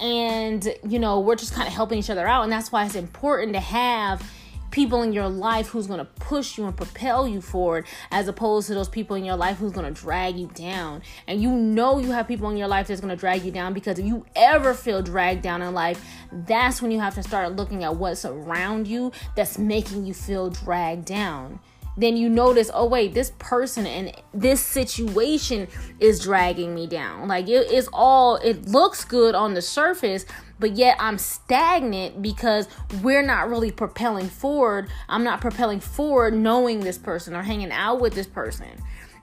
And, 0.00 0.66
you 0.88 0.98
know, 0.98 1.20
we're 1.20 1.34
just 1.34 1.52
kind 1.52 1.66
of 1.66 1.74
helping 1.74 1.98
each 1.98 2.10
other 2.10 2.26
out. 2.26 2.44
And 2.44 2.52
that's 2.52 2.70
why 2.70 2.86
it's 2.86 2.94
important 2.94 3.52
to 3.54 3.60
have 3.60 4.22
people 4.70 5.02
in 5.02 5.12
your 5.12 5.28
life 5.28 5.68
who's 5.68 5.86
going 5.86 5.98
to 5.98 6.04
push 6.04 6.58
you 6.58 6.66
and 6.66 6.76
propel 6.76 7.26
you 7.26 7.40
forward 7.40 7.86
as 8.10 8.28
opposed 8.28 8.66
to 8.68 8.74
those 8.74 8.88
people 8.88 9.16
in 9.16 9.24
your 9.24 9.36
life 9.36 9.58
who's 9.58 9.72
going 9.72 9.92
to 9.92 10.00
drag 10.00 10.36
you 10.36 10.48
down 10.54 11.02
and 11.26 11.42
you 11.42 11.50
know 11.50 11.98
you 11.98 12.10
have 12.10 12.28
people 12.28 12.50
in 12.50 12.56
your 12.56 12.68
life 12.68 12.88
that's 12.88 13.00
going 13.00 13.14
to 13.14 13.20
drag 13.20 13.42
you 13.44 13.50
down 13.50 13.72
because 13.72 13.98
if 13.98 14.04
you 14.04 14.24
ever 14.36 14.74
feel 14.74 15.02
dragged 15.02 15.42
down 15.42 15.62
in 15.62 15.72
life 15.74 16.04
that's 16.46 16.82
when 16.82 16.90
you 16.90 17.00
have 17.00 17.14
to 17.14 17.22
start 17.22 17.56
looking 17.56 17.84
at 17.84 17.96
what's 17.96 18.24
around 18.24 18.86
you 18.86 19.10
that's 19.34 19.58
making 19.58 20.04
you 20.04 20.14
feel 20.14 20.50
dragged 20.50 21.04
down 21.04 21.58
then 21.98 22.16
you 22.16 22.28
notice, 22.28 22.70
oh 22.72 22.86
wait, 22.86 23.12
this 23.12 23.32
person 23.40 23.84
and 23.84 24.12
this 24.32 24.60
situation 24.60 25.66
is 25.98 26.20
dragging 26.20 26.72
me 26.72 26.86
down. 26.86 27.26
Like 27.26 27.48
it 27.48 27.72
is 27.72 27.88
all 27.92 28.36
it 28.36 28.68
looks 28.68 29.04
good 29.04 29.34
on 29.34 29.54
the 29.54 29.62
surface, 29.62 30.24
but 30.58 30.76
yet 30.76 30.96
I'm 30.98 31.18
stagnant 31.18 32.22
because 32.22 32.68
we're 33.02 33.22
not 33.22 33.48
really 33.48 33.70
propelling 33.70 34.28
forward. 34.28 34.88
I'm 35.08 35.24
not 35.24 35.40
propelling 35.40 35.80
forward 35.80 36.34
knowing 36.34 36.80
this 36.80 36.98
person 36.98 37.34
or 37.34 37.42
hanging 37.42 37.72
out 37.72 38.00
with 38.00 38.14
this 38.14 38.26
person. 38.26 38.68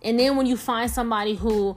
And 0.02 0.20
then 0.20 0.36
when 0.36 0.46
you 0.46 0.56
find 0.56 0.90
somebody 0.90 1.36
who 1.36 1.76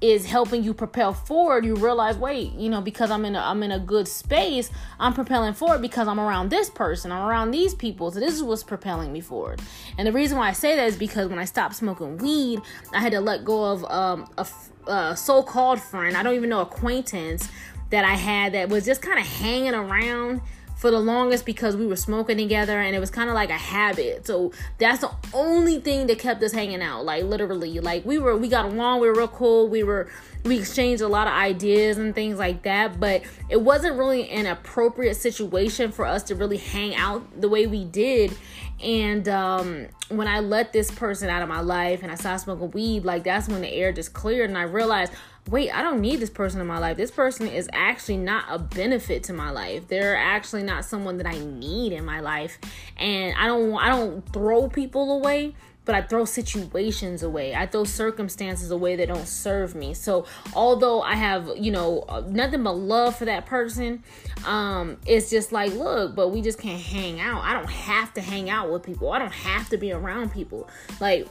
is 0.00 0.24
helping 0.24 0.64
you 0.64 0.72
propel 0.72 1.12
forward, 1.12 1.64
you 1.64 1.76
realize, 1.76 2.16
wait, 2.16 2.52
you 2.54 2.70
know, 2.70 2.80
because 2.80 3.10
I'm 3.10 3.24
in 3.24 3.36
a 3.36 3.40
I'm 3.40 3.62
in 3.62 3.70
a 3.70 3.78
good 3.78 4.08
space, 4.08 4.70
I'm 4.98 5.12
propelling 5.12 5.52
forward 5.52 5.82
because 5.82 6.08
I'm 6.08 6.18
around 6.18 6.48
this 6.48 6.70
person, 6.70 7.12
I'm 7.12 7.26
around 7.26 7.50
these 7.50 7.74
people. 7.74 8.10
So 8.10 8.18
this 8.18 8.34
is 8.34 8.42
what's 8.42 8.62
propelling 8.62 9.12
me 9.12 9.20
forward. 9.20 9.60
And 9.98 10.06
the 10.06 10.12
reason 10.12 10.38
why 10.38 10.48
I 10.48 10.52
say 10.52 10.74
that 10.76 10.86
is 10.86 10.96
because 10.96 11.28
when 11.28 11.38
I 11.38 11.44
stopped 11.44 11.74
smoking 11.74 12.16
weed, 12.16 12.60
I 12.94 13.00
had 13.00 13.12
to 13.12 13.20
let 13.20 13.44
go 13.44 13.64
of 13.64 13.84
um, 13.90 14.26
a, 14.38 14.46
a 14.90 15.16
so-called 15.16 15.80
friend, 15.80 16.16
I 16.16 16.22
don't 16.22 16.34
even 16.34 16.48
know 16.48 16.62
acquaintance 16.62 17.48
that 17.90 18.04
I 18.04 18.14
had 18.14 18.54
that 18.54 18.68
was 18.68 18.84
just 18.84 19.02
kind 19.02 19.18
of 19.18 19.26
hanging 19.26 19.74
around 19.74 20.40
for 20.80 20.90
the 20.90 20.98
longest 20.98 21.44
because 21.44 21.76
we 21.76 21.86
were 21.86 21.94
smoking 21.94 22.38
together 22.38 22.80
and 22.80 22.96
it 22.96 23.00
was 23.00 23.10
kind 23.10 23.28
of 23.28 23.34
like 23.34 23.50
a 23.50 23.58
habit. 23.58 24.26
So 24.26 24.50
that's 24.78 25.02
the 25.02 25.10
only 25.34 25.78
thing 25.78 26.06
that 26.06 26.18
kept 26.18 26.42
us 26.42 26.52
hanging 26.52 26.80
out. 26.80 27.04
Like 27.04 27.24
literally, 27.24 27.80
like 27.80 28.06
we 28.06 28.16
were 28.16 28.34
we 28.34 28.48
got 28.48 28.64
along, 28.64 29.00
we 29.00 29.08
were 29.08 29.14
real 29.14 29.28
cool, 29.28 29.68
we 29.68 29.82
were 29.82 30.08
we 30.42 30.58
exchanged 30.58 31.02
a 31.02 31.08
lot 31.08 31.26
of 31.26 31.34
ideas 31.34 31.98
and 31.98 32.14
things 32.14 32.38
like 32.38 32.62
that, 32.62 32.98
but 32.98 33.20
it 33.50 33.60
wasn't 33.60 33.98
really 33.98 34.30
an 34.30 34.46
appropriate 34.46 35.16
situation 35.16 35.92
for 35.92 36.06
us 36.06 36.22
to 36.24 36.34
really 36.34 36.56
hang 36.56 36.94
out 36.94 37.38
the 37.38 37.48
way 37.50 37.66
we 37.66 37.84
did. 37.84 38.34
And 38.82 39.28
um, 39.28 39.86
when 40.08 40.28
I 40.28 40.40
let 40.40 40.72
this 40.72 40.90
person 40.90 41.28
out 41.28 41.42
of 41.42 41.48
my 41.50 41.60
life 41.60 42.02
and 42.02 42.10
I 42.10 42.14
started 42.14 42.38
smoking 42.38 42.70
weed, 42.70 43.04
like 43.04 43.24
that's 43.24 43.48
when 43.48 43.60
the 43.60 43.68
air 43.68 43.92
just 43.92 44.14
cleared 44.14 44.48
and 44.48 44.58
I 44.58 44.62
realized 44.62 45.12
wait, 45.48 45.70
I 45.70 45.82
don't 45.82 46.00
need 46.00 46.20
this 46.20 46.30
person 46.30 46.60
in 46.60 46.66
my 46.66 46.78
life. 46.78 46.96
This 46.96 47.10
person 47.10 47.46
is 47.46 47.68
actually 47.72 48.18
not 48.18 48.44
a 48.48 48.58
benefit 48.58 49.24
to 49.24 49.32
my 49.32 49.50
life. 49.50 49.88
They're 49.88 50.16
actually 50.16 50.62
not 50.62 50.84
someone 50.84 51.16
that 51.18 51.26
I 51.26 51.38
need 51.38 51.92
in 51.92 52.04
my 52.04 52.20
life. 52.20 52.58
And 52.96 53.34
I 53.36 53.46
don't 53.46 53.74
I 53.74 53.88
don't 53.88 54.20
throw 54.32 54.68
people 54.68 55.12
away, 55.16 55.54
but 55.84 55.94
I 55.94 56.02
throw 56.02 56.24
situations 56.24 57.22
away. 57.22 57.54
I 57.54 57.66
throw 57.66 57.84
circumstances 57.84 58.70
away 58.70 58.96
that 58.96 59.08
don't 59.08 59.26
serve 59.26 59.74
me. 59.74 59.94
So, 59.94 60.26
although 60.54 61.00
I 61.00 61.14
have, 61.14 61.50
you 61.56 61.72
know, 61.72 62.24
nothing 62.28 62.62
but 62.62 62.76
love 62.76 63.16
for 63.16 63.24
that 63.24 63.46
person, 63.46 64.04
um 64.44 64.98
it's 65.06 65.30
just 65.30 65.52
like, 65.52 65.72
look, 65.72 66.14
but 66.14 66.28
we 66.28 66.42
just 66.42 66.58
can't 66.58 66.80
hang 66.80 67.18
out. 67.20 67.42
I 67.42 67.54
don't 67.54 67.70
have 67.70 68.14
to 68.14 68.20
hang 68.20 68.50
out 68.50 68.70
with 68.70 68.82
people. 68.82 69.10
I 69.10 69.18
don't 69.18 69.32
have 69.32 69.68
to 69.70 69.78
be 69.78 69.92
around 69.92 70.32
people. 70.32 70.68
Like 71.00 71.26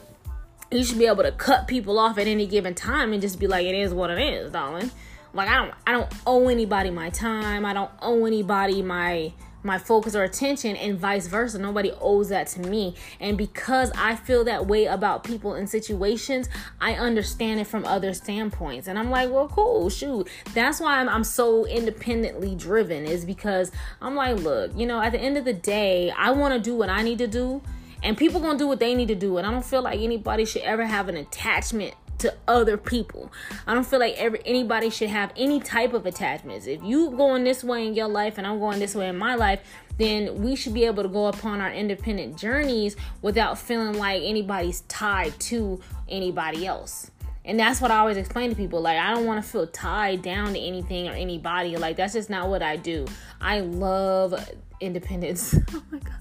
you 0.70 0.84
should 0.84 0.98
be 0.98 1.06
able 1.06 1.22
to 1.22 1.32
cut 1.32 1.66
people 1.66 1.98
off 1.98 2.18
at 2.18 2.26
any 2.26 2.46
given 2.46 2.74
time 2.74 3.12
and 3.12 3.20
just 3.20 3.38
be 3.38 3.46
like, 3.46 3.66
it 3.66 3.74
is 3.74 3.92
what 3.92 4.10
it 4.10 4.18
is, 4.18 4.52
darling. 4.52 4.90
Like 5.32 5.48
I 5.48 5.56
don't 5.56 5.74
I 5.86 5.92
don't 5.92 6.12
owe 6.26 6.48
anybody 6.48 6.90
my 6.90 7.10
time. 7.10 7.64
I 7.64 7.72
don't 7.72 7.90
owe 8.02 8.24
anybody 8.24 8.82
my 8.82 9.32
my 9.62 9.78
focus 9.78 10.16
or 10.16 10.22
attention 10.22 10.74
and 10.76 10.98
vice 10.98 11.26
versa. 11.26 11.58
Nobody 11.58 11.92
owes 12.00 12.30
that 12.30 12.46
to 12.48 12.60
me. 12.60 12.94
And 13.20 13.36
because 13.36 13.92
I 13.94 14.16
feel 14.16 14.44
that 14.44 14.66
way 14.66 14.86
about 14.86 15.22
people 15.22 15.54
in 15.54 15.66
situations, 15.66 16.48
I 16.80 16.94
understand 16.94 17.60
it 17.60 17.66
from 17.66 17.84
other 17.84 18.14
standpoints. 18.14 18.88
And 18.88 18.98
I'm 18.98 19.10
like, 19.10 19.30
well, 19.30 19.48
cool, 19.48 19.90
shoot. 19.90 20.28
That's 20.54 20.80
why 20.80 20.98
I'm, 20.98 21.10
I'm 21.10 21.24
so 21.24 21.66
independently 21.66 22.54
driven, 22.54 23.04
is 23.04 23.26
because 23.26 23.70
I'm 24.00 24.14
like, 24.14 24.38
look, 24.38 24.72
you 24.74 24.86
know, 24.86 25.02
at 25.02 25.12
the 25.12 25.20
end 25.20 25.36
of 25.36 25.44
the 25.44 25.52
day, 25.52 26.10
I 26.10 26.30
want 26.30 26.54
to 26.54 26.60
do 26.60 26.74
what 26.74 26.88
I 26.88 27.02
need 27.02 27.18
to 27.18 27.26
do 27.26 27.60
and 28.02 28.16
people 28.16 28.40
gonna 28.40 28.58
do 28.58 28.66
what 28.66 28.78
they 28.80 28.94
need 28.94 29.08
to 29.08 29.14
do 29.14 29.36
and 29.38 29.46
i 29.46 29.50
don't 29.50 29.64
feel 29.64 29.82
like 29.82 30.00
anybody 30.00 30.44
should 30.44 30.62
ever 30.62 30.84
have 30.84 31.08
an 31.08 31.16
attachment 31.16 31.94
to 32.18 32.32
other 32.46 32.76
people 32.76 33.32
i 33.66 33.72
don't 33.72 33.86
feel 33.86 33.98
like 33.98 34.14
ever 34.16 34.38
anybody 34.44 34.90
should 34.90 35.08
have 35.08 35.32
any 35.36 35.58
type 35.58 35.94
of 35.94 36.04
attachments 36.06 36.66
if 36.66 36.82
you 36.82 37.10
going 37.12 37.44
this 37.44 37.64
way 37.64 37.86
in 37.86 37.94
your 37.94 38.08
life 38.08 38.36
and 38.36 38.46
i'm 38.46 38.58
going 38.58 38.78
this 38.78 38.94
way 38.94 39.08
in 39.08 39.16
my 39.16 39.34
life 39.34 39.60
then 39.98 40.42
we 40.42 40.56
should 40.56 40.72
be 40.74 40.84
able 40.84 41.02
to 41.02 41.08
go 41.08 41.26
upon 41.26 41.60
our 41.60 41.70
independent 41.70 42.36
journeys 42.36 42.96
without 43.22 43.58
feeling 43.58 43.94
like 43.94 44.22
anybody's 44.22 44.82
tied 44.82 45.38
to 45.40 45.80
anybody 46.08 46.66
else 46.66 47.10
and 47.44 47.58
that's 47.58 47.80
what 47.80 47.90
I 47.90 47.98
always 47.98 48.16
explain 48.16 48.50
to 48.50 48.56
people. 48.56 48.80
Like, 48.80 48.98
I 48.98 49.14
don't 49.14 49.24
want 49.24 49.42
to 49.42 49.50
feel 49.50 49.66
tied 49.66 50.22
down 50.22 50.52
to 50.52 50.60
anything 50.60 51.08
or 51.08 51.12
anybody. 51.12 51.76
Like, 51.76 51.96
that's 51.96 52.12
just 52.12 52.28
not 52.28 52.48
what 52.48 52.62
I 52.62 52.76
do. 52.76 53.06
I 53.40 53.60
love 53.60 54.34
independence. 54.80 55.54
oh 55.74 55.82
my 55.90 55.98
god. 55.98 56.16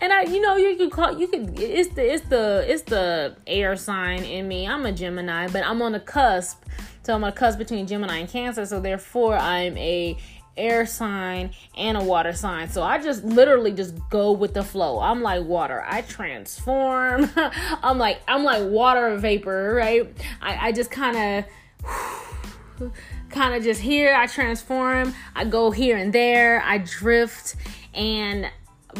And 0.00 0.12
I 0.12 0.22
you 0.22 0.40
know 0.40 0.56
you 0.56 0.76
could 0.76 0.90
call 0.90 1.18
you 1.18 1.28
could 1.28 1.58
it's 1.58 1.94
the 1.94 2.12
it's 2.12 2.28
the 2.28 2.64
it's 2.66 2.82
the 2.82 3.36
air 3.46 3.76
sign 3.76 4.24
in 4.24 4.48
me. 4.48 4.66
I'm 4.66 4.86
a 4.86 4.92
Gemini, 4.92 5.48
but 5.48 5.64
I'm 5.64 5.82
on 5.82 5.92
the 5.92 6.00
cusp. 6.00 6.64
So 7.02 7.14
I'm 7.14 7.22
the 7.22 7.32
cusp 7.32 7.58
between 7.58 7.86
Gemini 7.86 8.18
and 8.18 8.28
Cancer, 8.28 8.66
so 8.66 8.80
therefore 8.80 9.36
I'm 9.36 9.76
a 9.78 10.18
air 10.58 10.84
sign 10.84 11.52
and 11.76 11.96
a 11.96 12.02
water 12.02 12.32
sign. 12.32 12.68
So 12.68 12.82
I 12.82 12.98
just 13.02 13.24
literally 13.24 13.72
just 13.72 13.94
go 14.10 14.32
with 14.32 14.54
the 14.54 14.62
flow. 14.62 15.00
I'm 15.00 15.22
like 15.22 15.44
water. 15.44 15.82
I 15.86 16.02
transform. 16.02 17.30
I'm 17.36 17.98
like 17.98 18.20
I'm 18.28 18.44
like 18.44 18.68
water 18.68 19.16
vapor, 19.16 19.74
right? 19.74 20.12
I, 20.42 20.68
I 20.68 20.72
just 20.72 20.90
kind 20.90 21.44
of 21.86 22.92
kind 23.30 23.54
of 23.54 23.62
just 23.62 23.80
here 23.80 24.14
I 24.14 24.26
transform. 24.26 25.14
I 25.34 25.44
go 25.44 25.70
here 25.70 25.96
and 25.96 26.12
there. 26.12 26.62
I 26.62 26.78
drift 26.78 27.56
and 27.94 28.50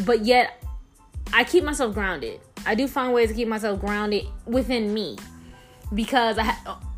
but 0.05 0.25
yet 0.25 0.63
I 1.33 1.45
keep 1.45 1.65
myself 1.65 1.95
grounded. 1.95 2.41
I 2.67 2.75
do 2.75 2.89
find 2.89 3.13
ways 3.13 3.29
to 3.29 3.35
keep 3.35 3.49
myself 3.49 3.81
grounded 3.81 4.27
within 4.47 4.93
me 4.93 5.17
because 5.95 6.39
I 6.39 6.55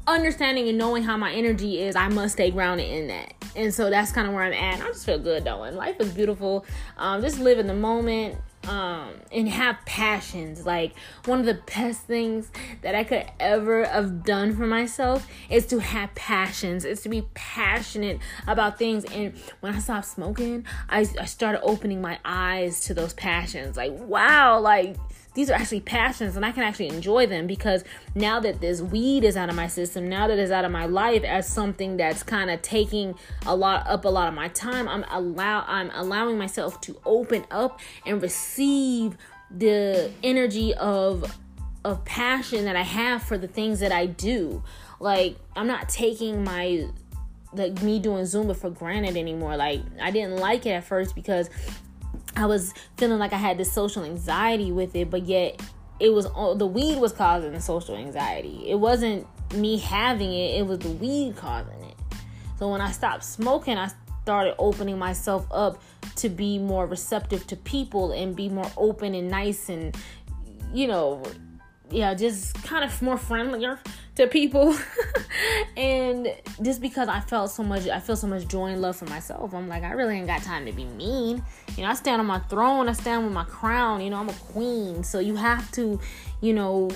understanding 0.07 0.69
and 0.69 0.79
knowing 0.79 1.03
how 1.03 1.17
my 1.17 1.33
energy 1.33 1.81
is, 1.81 1.97
I 1.97 2.09
must 2.09 2.35
stay 2.35 2.51
grounded 2.51 2.89
in 2.89 3.09
that. 3.09 3.35
And 3.57 3.73
so 3.73 3.91
that's 3.91 4.13
kind 4.13 4.27
of 4.29 4.35
where 4.35 4.45
I'm 4.45 4.53
at. 4.53 4.81
I 4.81 4.89
just 4.89 5.07
feel 5.07 5.19
good 5.19 5.45
though, 5.45 5.65
and 5.65 5.77
life 5.77 5.97
is 6.01 6.13
beautiful. 6.13 6.65
Um, 6.97 7.21
just 7.21 7.39
live 7.39 7.59
in 7.59 7.67
the 7.67 7.75
moment 7.75 8.37
um, 8.71 9.15
and 9.33 9.49
have 9.49 9.77
passions. 9.85 10.65
Like 10.65 10.95
one 11.25 11.41
of 11.41 11.47
the 11.47 11.61
best 11.75 12.03
things 12.03 12.51
that 12.83 12.95
I 12.95 13.03
could 13.03 13.27
ever 13.41 13.85
have 13.85 14.25
done 14.25 14.57
for 14.57 14.67
myself 14.67 15.27
is 15.51 15.67
to 15.67 15.81
have 15.81 16.15
passions. 16.15 16.85
Is 16.85 17.03
to 17.03 17.09
be 17.09 17.27
passionate 17.35 18.21
about 18.47 18.79
things. 18.79 19.05
And 19.07 19.35
when 19.59 19.75
I 19.75 19.81
stopped 19.81 20.07
smoking, 20.07 20.65
I, 20.89 21.01
I 21.21 21.25
started 21.25 21.61
opening 21.63 22.01
my 22.01 22.21
eyes 22.25 22.83
to 22.83 22.95
those 22.95 23.13
passions. 23.13 23.77
Like 23.77 23.93
wow, 23.93 24.61
like 24.61 24.97
these 25.35 25.51
are 25.51 25.55
actually 25.55 25.81
passions 25.81 26.37
and 26.37 26.45
I 26.45 26.53
can 26.53 26.63
actually 26.63 26.89
enjoy 26.89 27.27
them 27.27 27.47
because 27.47 27.85
now 28.15 28.41
that 28.41 28.61
this 28.61 28.81
weed 28.81 29.25
is 29.25 29.37
out 29.37 29.49
of 29.49 29.55
my 29.55 29.69
system, 29.69 30.09
now 30.09 30.27
that 30.27 30.39
it's 30.39 30.51
out 30.51 30.65
of 30.65 30.73
my 30.73 30.87
life 30.87 31.23
as 31.25 31.49
something 31.49 31.97
that's 31.97 32.23
kind 32.23 32.51
of 32.51 32.63
taking 32.63 33.15
a 33.47 33.55
lot 33.55 33.87
up 33.87 34.05
a 34.05 34.09
lot 34.09 34.29
of 34.29 34.35
my 34.35 34.49
time, 34.49 34.89
I'm 34.89 35.05
allow 35.11 35.65
I'm 35.67 35.91
allowing 35.95 36.37
myself 36.39 36.81
to 36.83 37.01
open 37.05 37.45
up 37.51 37.81
and 38.05 38.21
receive 38.21 39.17
the 39.51 40.11
energy 40.23 40.75
of 40.75 41.37
of 41.85 42.05
passion 42.05 42.65
that 42.65 42.77
I 42.77 42.83
have 42.83 43.23
for 43.23 43.39
the 43.39 43.49
things 43.49 43.81
that 43.81 43.93
I 43.93 44.07
do. 44.07 44.63
Like 44.99 45.37
I'm 45.55 45.67
not 45.67 45.89
taking 45.89 46.45
my 46.45 46.89
like 47.53 47.83
me 47.83 47.99
doing 47.99 48.25
Zumba 48.25 48.57
for 48.57 48.71
granted 48.71 49.17
anymore. 49.17 49.57
Like 49.57 49.81
I 50.01 50.11
didn't 50.11 50.37
like 50.37 50.67
it 50.67 50.71
at 50.71 50.85
first 50.85 51.15
because 51.15 51.51
I 52.37 52.47
was 52.47 52.75
feeling 52.97 53.19
like 53.19 53.33
I 53.33 53.39
had 53.39 53.59
this 53.59 53.73
social 53.73 54.05
anxiety 54.05 54.73
with 54.73 54.95
it, 54.95 55.11
but 55.11 55.27
yet 55.27 55.61
it 55.99 56.11
was 56.13 56.27
the 56.57 56.67
weed 56.67 56.99
was 56.99 57.13
causing 57.13 57.53
the 57.53 57.61
social 57.61 57.97
anxiety. 57.97 58.65
It 58.67 58.77
wasn't 58.77 59.27
me 59.55 59.79
having 59.79 60.33
it, 60.33 60.59
it 60.59 60.67
was 60.67 60.79
the 60.79 60.91
weed 60.91 61.37
causing 61.37 61.83
it. 61.85 61.97
So 62.59 62.71
when 62.71 62.81
I 62.81 62.91
stopped 62.91 63.25
smoking, 63.25 63.77
I 63.77 63.91
started 64.23 64.55
opening 64.59 64.99
myself 64.99 65.47
up 65.51 65.83
to 66.17 66.29
be 66.29 66.59
more 66.59 66.87
receptive 66.87 67.47
to 67.49 67.57
people 67.57 68.13
and 68.13 68.37
be 68.37 68.49
more 68.49 68.71
open 68.77 69.15
and 69.15 69.29
nice 69.29 69.69
and 69.69 69.97
you 70.73 70.87
know, 70.87 71.23
yeah, 71.91 72.15
just 72.15 72.55
kind 72.65 72.85
of 72.85 73.03
more 73.03 73.17
friendlier 73.17 73.81
to 74.17 74.27
people. 74.27 74.77
and 75.77 76.29
just 76.63 76.81
because 76.81 77.09
I 77.09 77.21
felt 77.21 77.51
so 77.51 77.63
much, 77.63 77.89
I 77.89 78.01
feel 78.01 78.17
so 78.17 78.27
much 78.27 78.47
joy 78.47 78.67
and 78.67 78.83
love 78.83 78.97
for 78.97 79.07
myself. 79.07 79.55
I'm 79.55 79.69
like, 79.69 79.83
I 79.83 79.93
really 79.93 80.17
ain't 80.17 80.27
got 80.27 80.43
time 80.43 80.67
to 80.67 80.73
be 80.73 80.85
mean. 80.85 81.43
You 81.77 81.83
know, 81.83 81.91
I 81.91 81.95
stand 81.95 82.21
on 82.21 82.27
my 82.27 82.39
throne, 82.41 82.89
I 82.89 82.93
stand 82.93 83.25
with 83.25 83.33
my 83.33 83.45
crown. 83.45 84.01
You 84.01 84.11
know, 84.11 84.19
I'm 84.19 84.29
a 84.29 84.35
queen. 84.35 85.03
So 85.03 85.19
you 85.19 85.37
have 85.37 85.71
to, 85.73 86.01
you 86.41 86.53
know, 86.53 86.91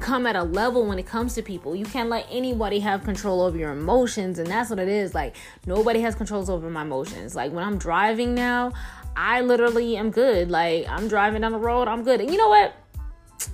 come 0.00 0.26
at 0.26 0.36
a 0.36 0.42
level 0.42 0.86
when 0.86 0.98
it 0.98 1.06
comes 1.06 1.34
to 1.34 1.42
people. 1.42 1.76
You 1.76 1.84
can't 1.84 2.08
let 2.08 2.26
anybody 2.30 2.80
have 2.80 3.04
control 3.04 3.42
over 3.42 3.56
your 3.56 3.72
emotions. 3.72 4.38
And 4.38 4.46
that's 4.48 4.70
what 4.70 4.78
it 4.78 4.88
is. 4.88 5.14
Like, 5.14 5.36
nobody 5.66 6.00
has 6.00 6.14
controls 6.14 6.50
over 6.50 6.68
my 6.70 6.82
emotions. 6.82 7.34
Like, 7.34 7.52
when 7.52 7.64
I'm 7.64 7.78
driving 7.78 8.34
now, 8.34 8.72
I 9.16 9.42
literally 9.42 9.96
am 9.96 10.10
good. 10.10 10.50
Like, 10.50 10.88
I'm 10.88 11.08
driving 11.08 11.42
down 11.42 11.52
the 11.52 11.58
road, 11.58 11.88
I'm 11.88 12.02
good. 12.02 12.20
And 12.20 12.30
you 12.30 12.36
know 12.36 12.48
what? 12.48 12.74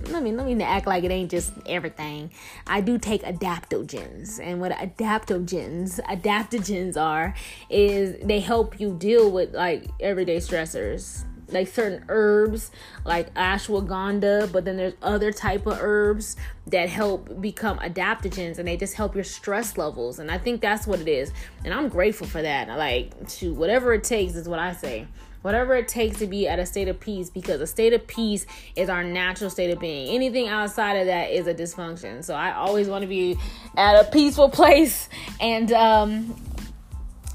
Let 0.09 0.23
me 0.23 0.31
let 0.31 0.45
me 0.45 0.61
act 0.63 0.87
like 0.87 1.03
it 1.03 1.11
ain't 1.11 1.31
just 1.31 1.53
everything. 1.65 2.31
I 2.67 2.81
do 2.81 2.97
take 2.97 3.23
adaptogens, 3.23 4.39
and 4.41 4.59
what 4.59 4.71
adaptogens 4.71 5.99
adaptogens 6.01 6.97
are 6.97 7.33
is 7.69 8.15
they 8.23 8.39
help 8.39 8.79
you 8.79 8.95
deal 8.97 9.31
with 9.31 9.53
like 9.53 9.85
everyday 9.99 10.37
stressors. 10.37 11.25
Like 11.49 11.67
certain 11.67 12.05
herbs 12.07 12.71
like 13.03 13.33
ashwagandha 13.33 14.53
but 14.53 14.63
then 14.63 14.77
there's 14.77 14.93
other 15.01 15.33
type 15.33 15.65
of 15.65 15.79
herbs 15.81 16.37
that 16.67 16.87
help 16.87 17.41
become 17.41 17.77
adaptogens 17.79 18.57
and 18.57 18.65
they 18.65 18.77
just 18.77 18.93
help 18.93 19.15
your 19.15 19.25
stress 19.25 19.77
levels 19.77 20.19
and 20.19 20.31
i 20.31 20.37
think 20.37 20.61
that's 20.61 20.87
what 20.87 21.01
it 21.01 21.09
is. 21.09 21.33
And 21.65 21.73
i'm 21.73 21.89
grateful 21.89 22.25
for 22.25 22.41
that. 22.41 22.69
Like 22.69 23.27
to 23.31 23.53
whatever 23.53 23.93
it 23.93 24.05
takes 24.05 24.35
is 24.35 24.47
what 24.47 24.59
i 24.59 24.71
say 24.71 25.07
whatever 25.41 25.75
it 25.75 25.87
takes 25.87 26.19
to 26.19 26.27
be 26.27 26.47
at 26.47 26.59
a 26.59 26.65
state 26.65 26.87
of 26.87 26.99
peace 26.99 27.29
because 27.29 27.61
a 27.61 27.67
state 27.67 27.93
of 27.93 28.05
peace 28.07 28.45
is 28.75 28.89
our 28.89 29.03
natural 29.03 29.49
state 29.49 29.71
of 29.71 29.79
being. 29.79 30.13
Anything 30.13 30.47
outside 30.47 30.93
of 30.93 31.07
that 31.07 31.31
is 31.31 31.47
a 31.47 31.53
dysfunction. 31.53 32.23
So 32.23 32.33
I 32.33 32.53
always 32.53 32.87
want 32.87 33.01
to 33.03 33.07
be 33.07 33.37
at 33.75 33.99
a 33.99 34.09
peaceful 34.09 34.49
place 34.49 35.09
and 35.39 35.71
um 35.71 36.35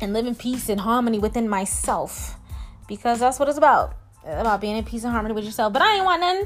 and 0.01 0.13
live 0.13 0.27
in 0.27 0.35
peace 0.35 0.69
and 0.69 0.81
harmony 0.81 1.19
within 1.19 1.49
myself 1.49 2.37
because 2.87 3.19
that's 3.19 3.39
what 3.39 3.49
it's 3.49 3.59
about. 3.59 3.97
It's 4.25 4.41
about 4.41 4.61
being 4.61 4.77
in 4.77 4.85
peace 4.85 5.05
and 5.05 5.13
harmony 5.13 5.35
with 5.35 5.45
yourself. 5.45 5.73
But 5.73 5.83
I 5.83 5.97
ain't 5.97 6.05
want 6.05 6.21
none. 6.21 6.43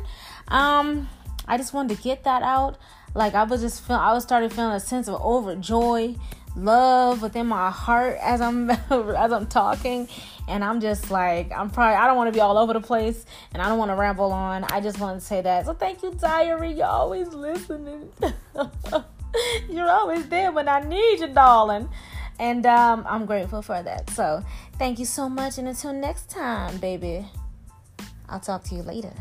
Um 0.48 1.08
I 1.46 1.56
just 1.56 1.74
wanted 1.74 1.96
to 1.96 2.02
get 2.02 2.24
that 2.24 2.42
out. 2.42 2.78
Like 3.14 3.34
I 3.34 3.42
was 3.42 3.60
just 3.60 3.84
feel 3.84 3.96
I 3.96 4.12
was 4.12 4.22
starting 4.22 4.50
feeling 4.50 4.72
a 4.72 4.80
sense 4.80 5.08
of 5.08 5.20
overjoy 5.20 6.18
love 6.56 7.22
within 7.22 7.46
my 7.46 7.70
heart 7.70 8.18
as 8.20 8.40
I'm 8.40 8.70
as 8.90 9.32
I'm 9.32 9.46
talking 9.46 10.08
and 10.50 10.64
I'm 10.64 10.80
just 10.80 11.10
like 11.10 11.52
I'm 11.52 11.70
probably 11.70 11.96
I 11.96 12.06
don't 12.06 12.16
want 12.16 12.28
to 12.28 12.32
be 12.32 12.40
all 12.40 12.58
over 12.58 12.72
the 12.72 12.80
place 12.80 13.24
and 13.52 13.62
I 13.62 13.68
don't 13.68 13.78
want 13.78 13.90
to 13.90 13.94
ramble 13.94 14.32
on. 14.32 14.64
I 14.64 14.80
just 14.80 14.98
want 15.00 15.20
to 15.20 15.24
say 15.24 15.40
that. 15.40 15.66
So 15.66 15.74
thank 15.74 16.02
you 16.02 16.12
diary. 16.12 16.72
You're 16.72 16.86
always 16.86 17.28
listening. 17.28 18.10
You're 19.70 19.88
always 19.88 20.28
there 20.28 20.50
when 20.52 20.68
I 20.68 20.80
need 20.80 21.20
you, 21.20 21.28
darling. 21.28 21.88
And 22.38 22.66
um, 22.66 23.04
I'm 23.08 23.26
grateful 23.26 23.62
for 23.62 23.82
that. 23.82 24.10
So 24.10 24.44
thank 24.78 24.98
you 24.98 25.04
so 25.04 25.28
much 25.28 25.58
and 25.58 25.68
until 25.68 25.92
next 25.92 26.28
time, 26.30 26.78
baby. 26.78 27.26
I'll 28.28 28.40
talk 28.40 28.64
to 28.64 28.74
you 28.74 28.82
later. 28.82 29.12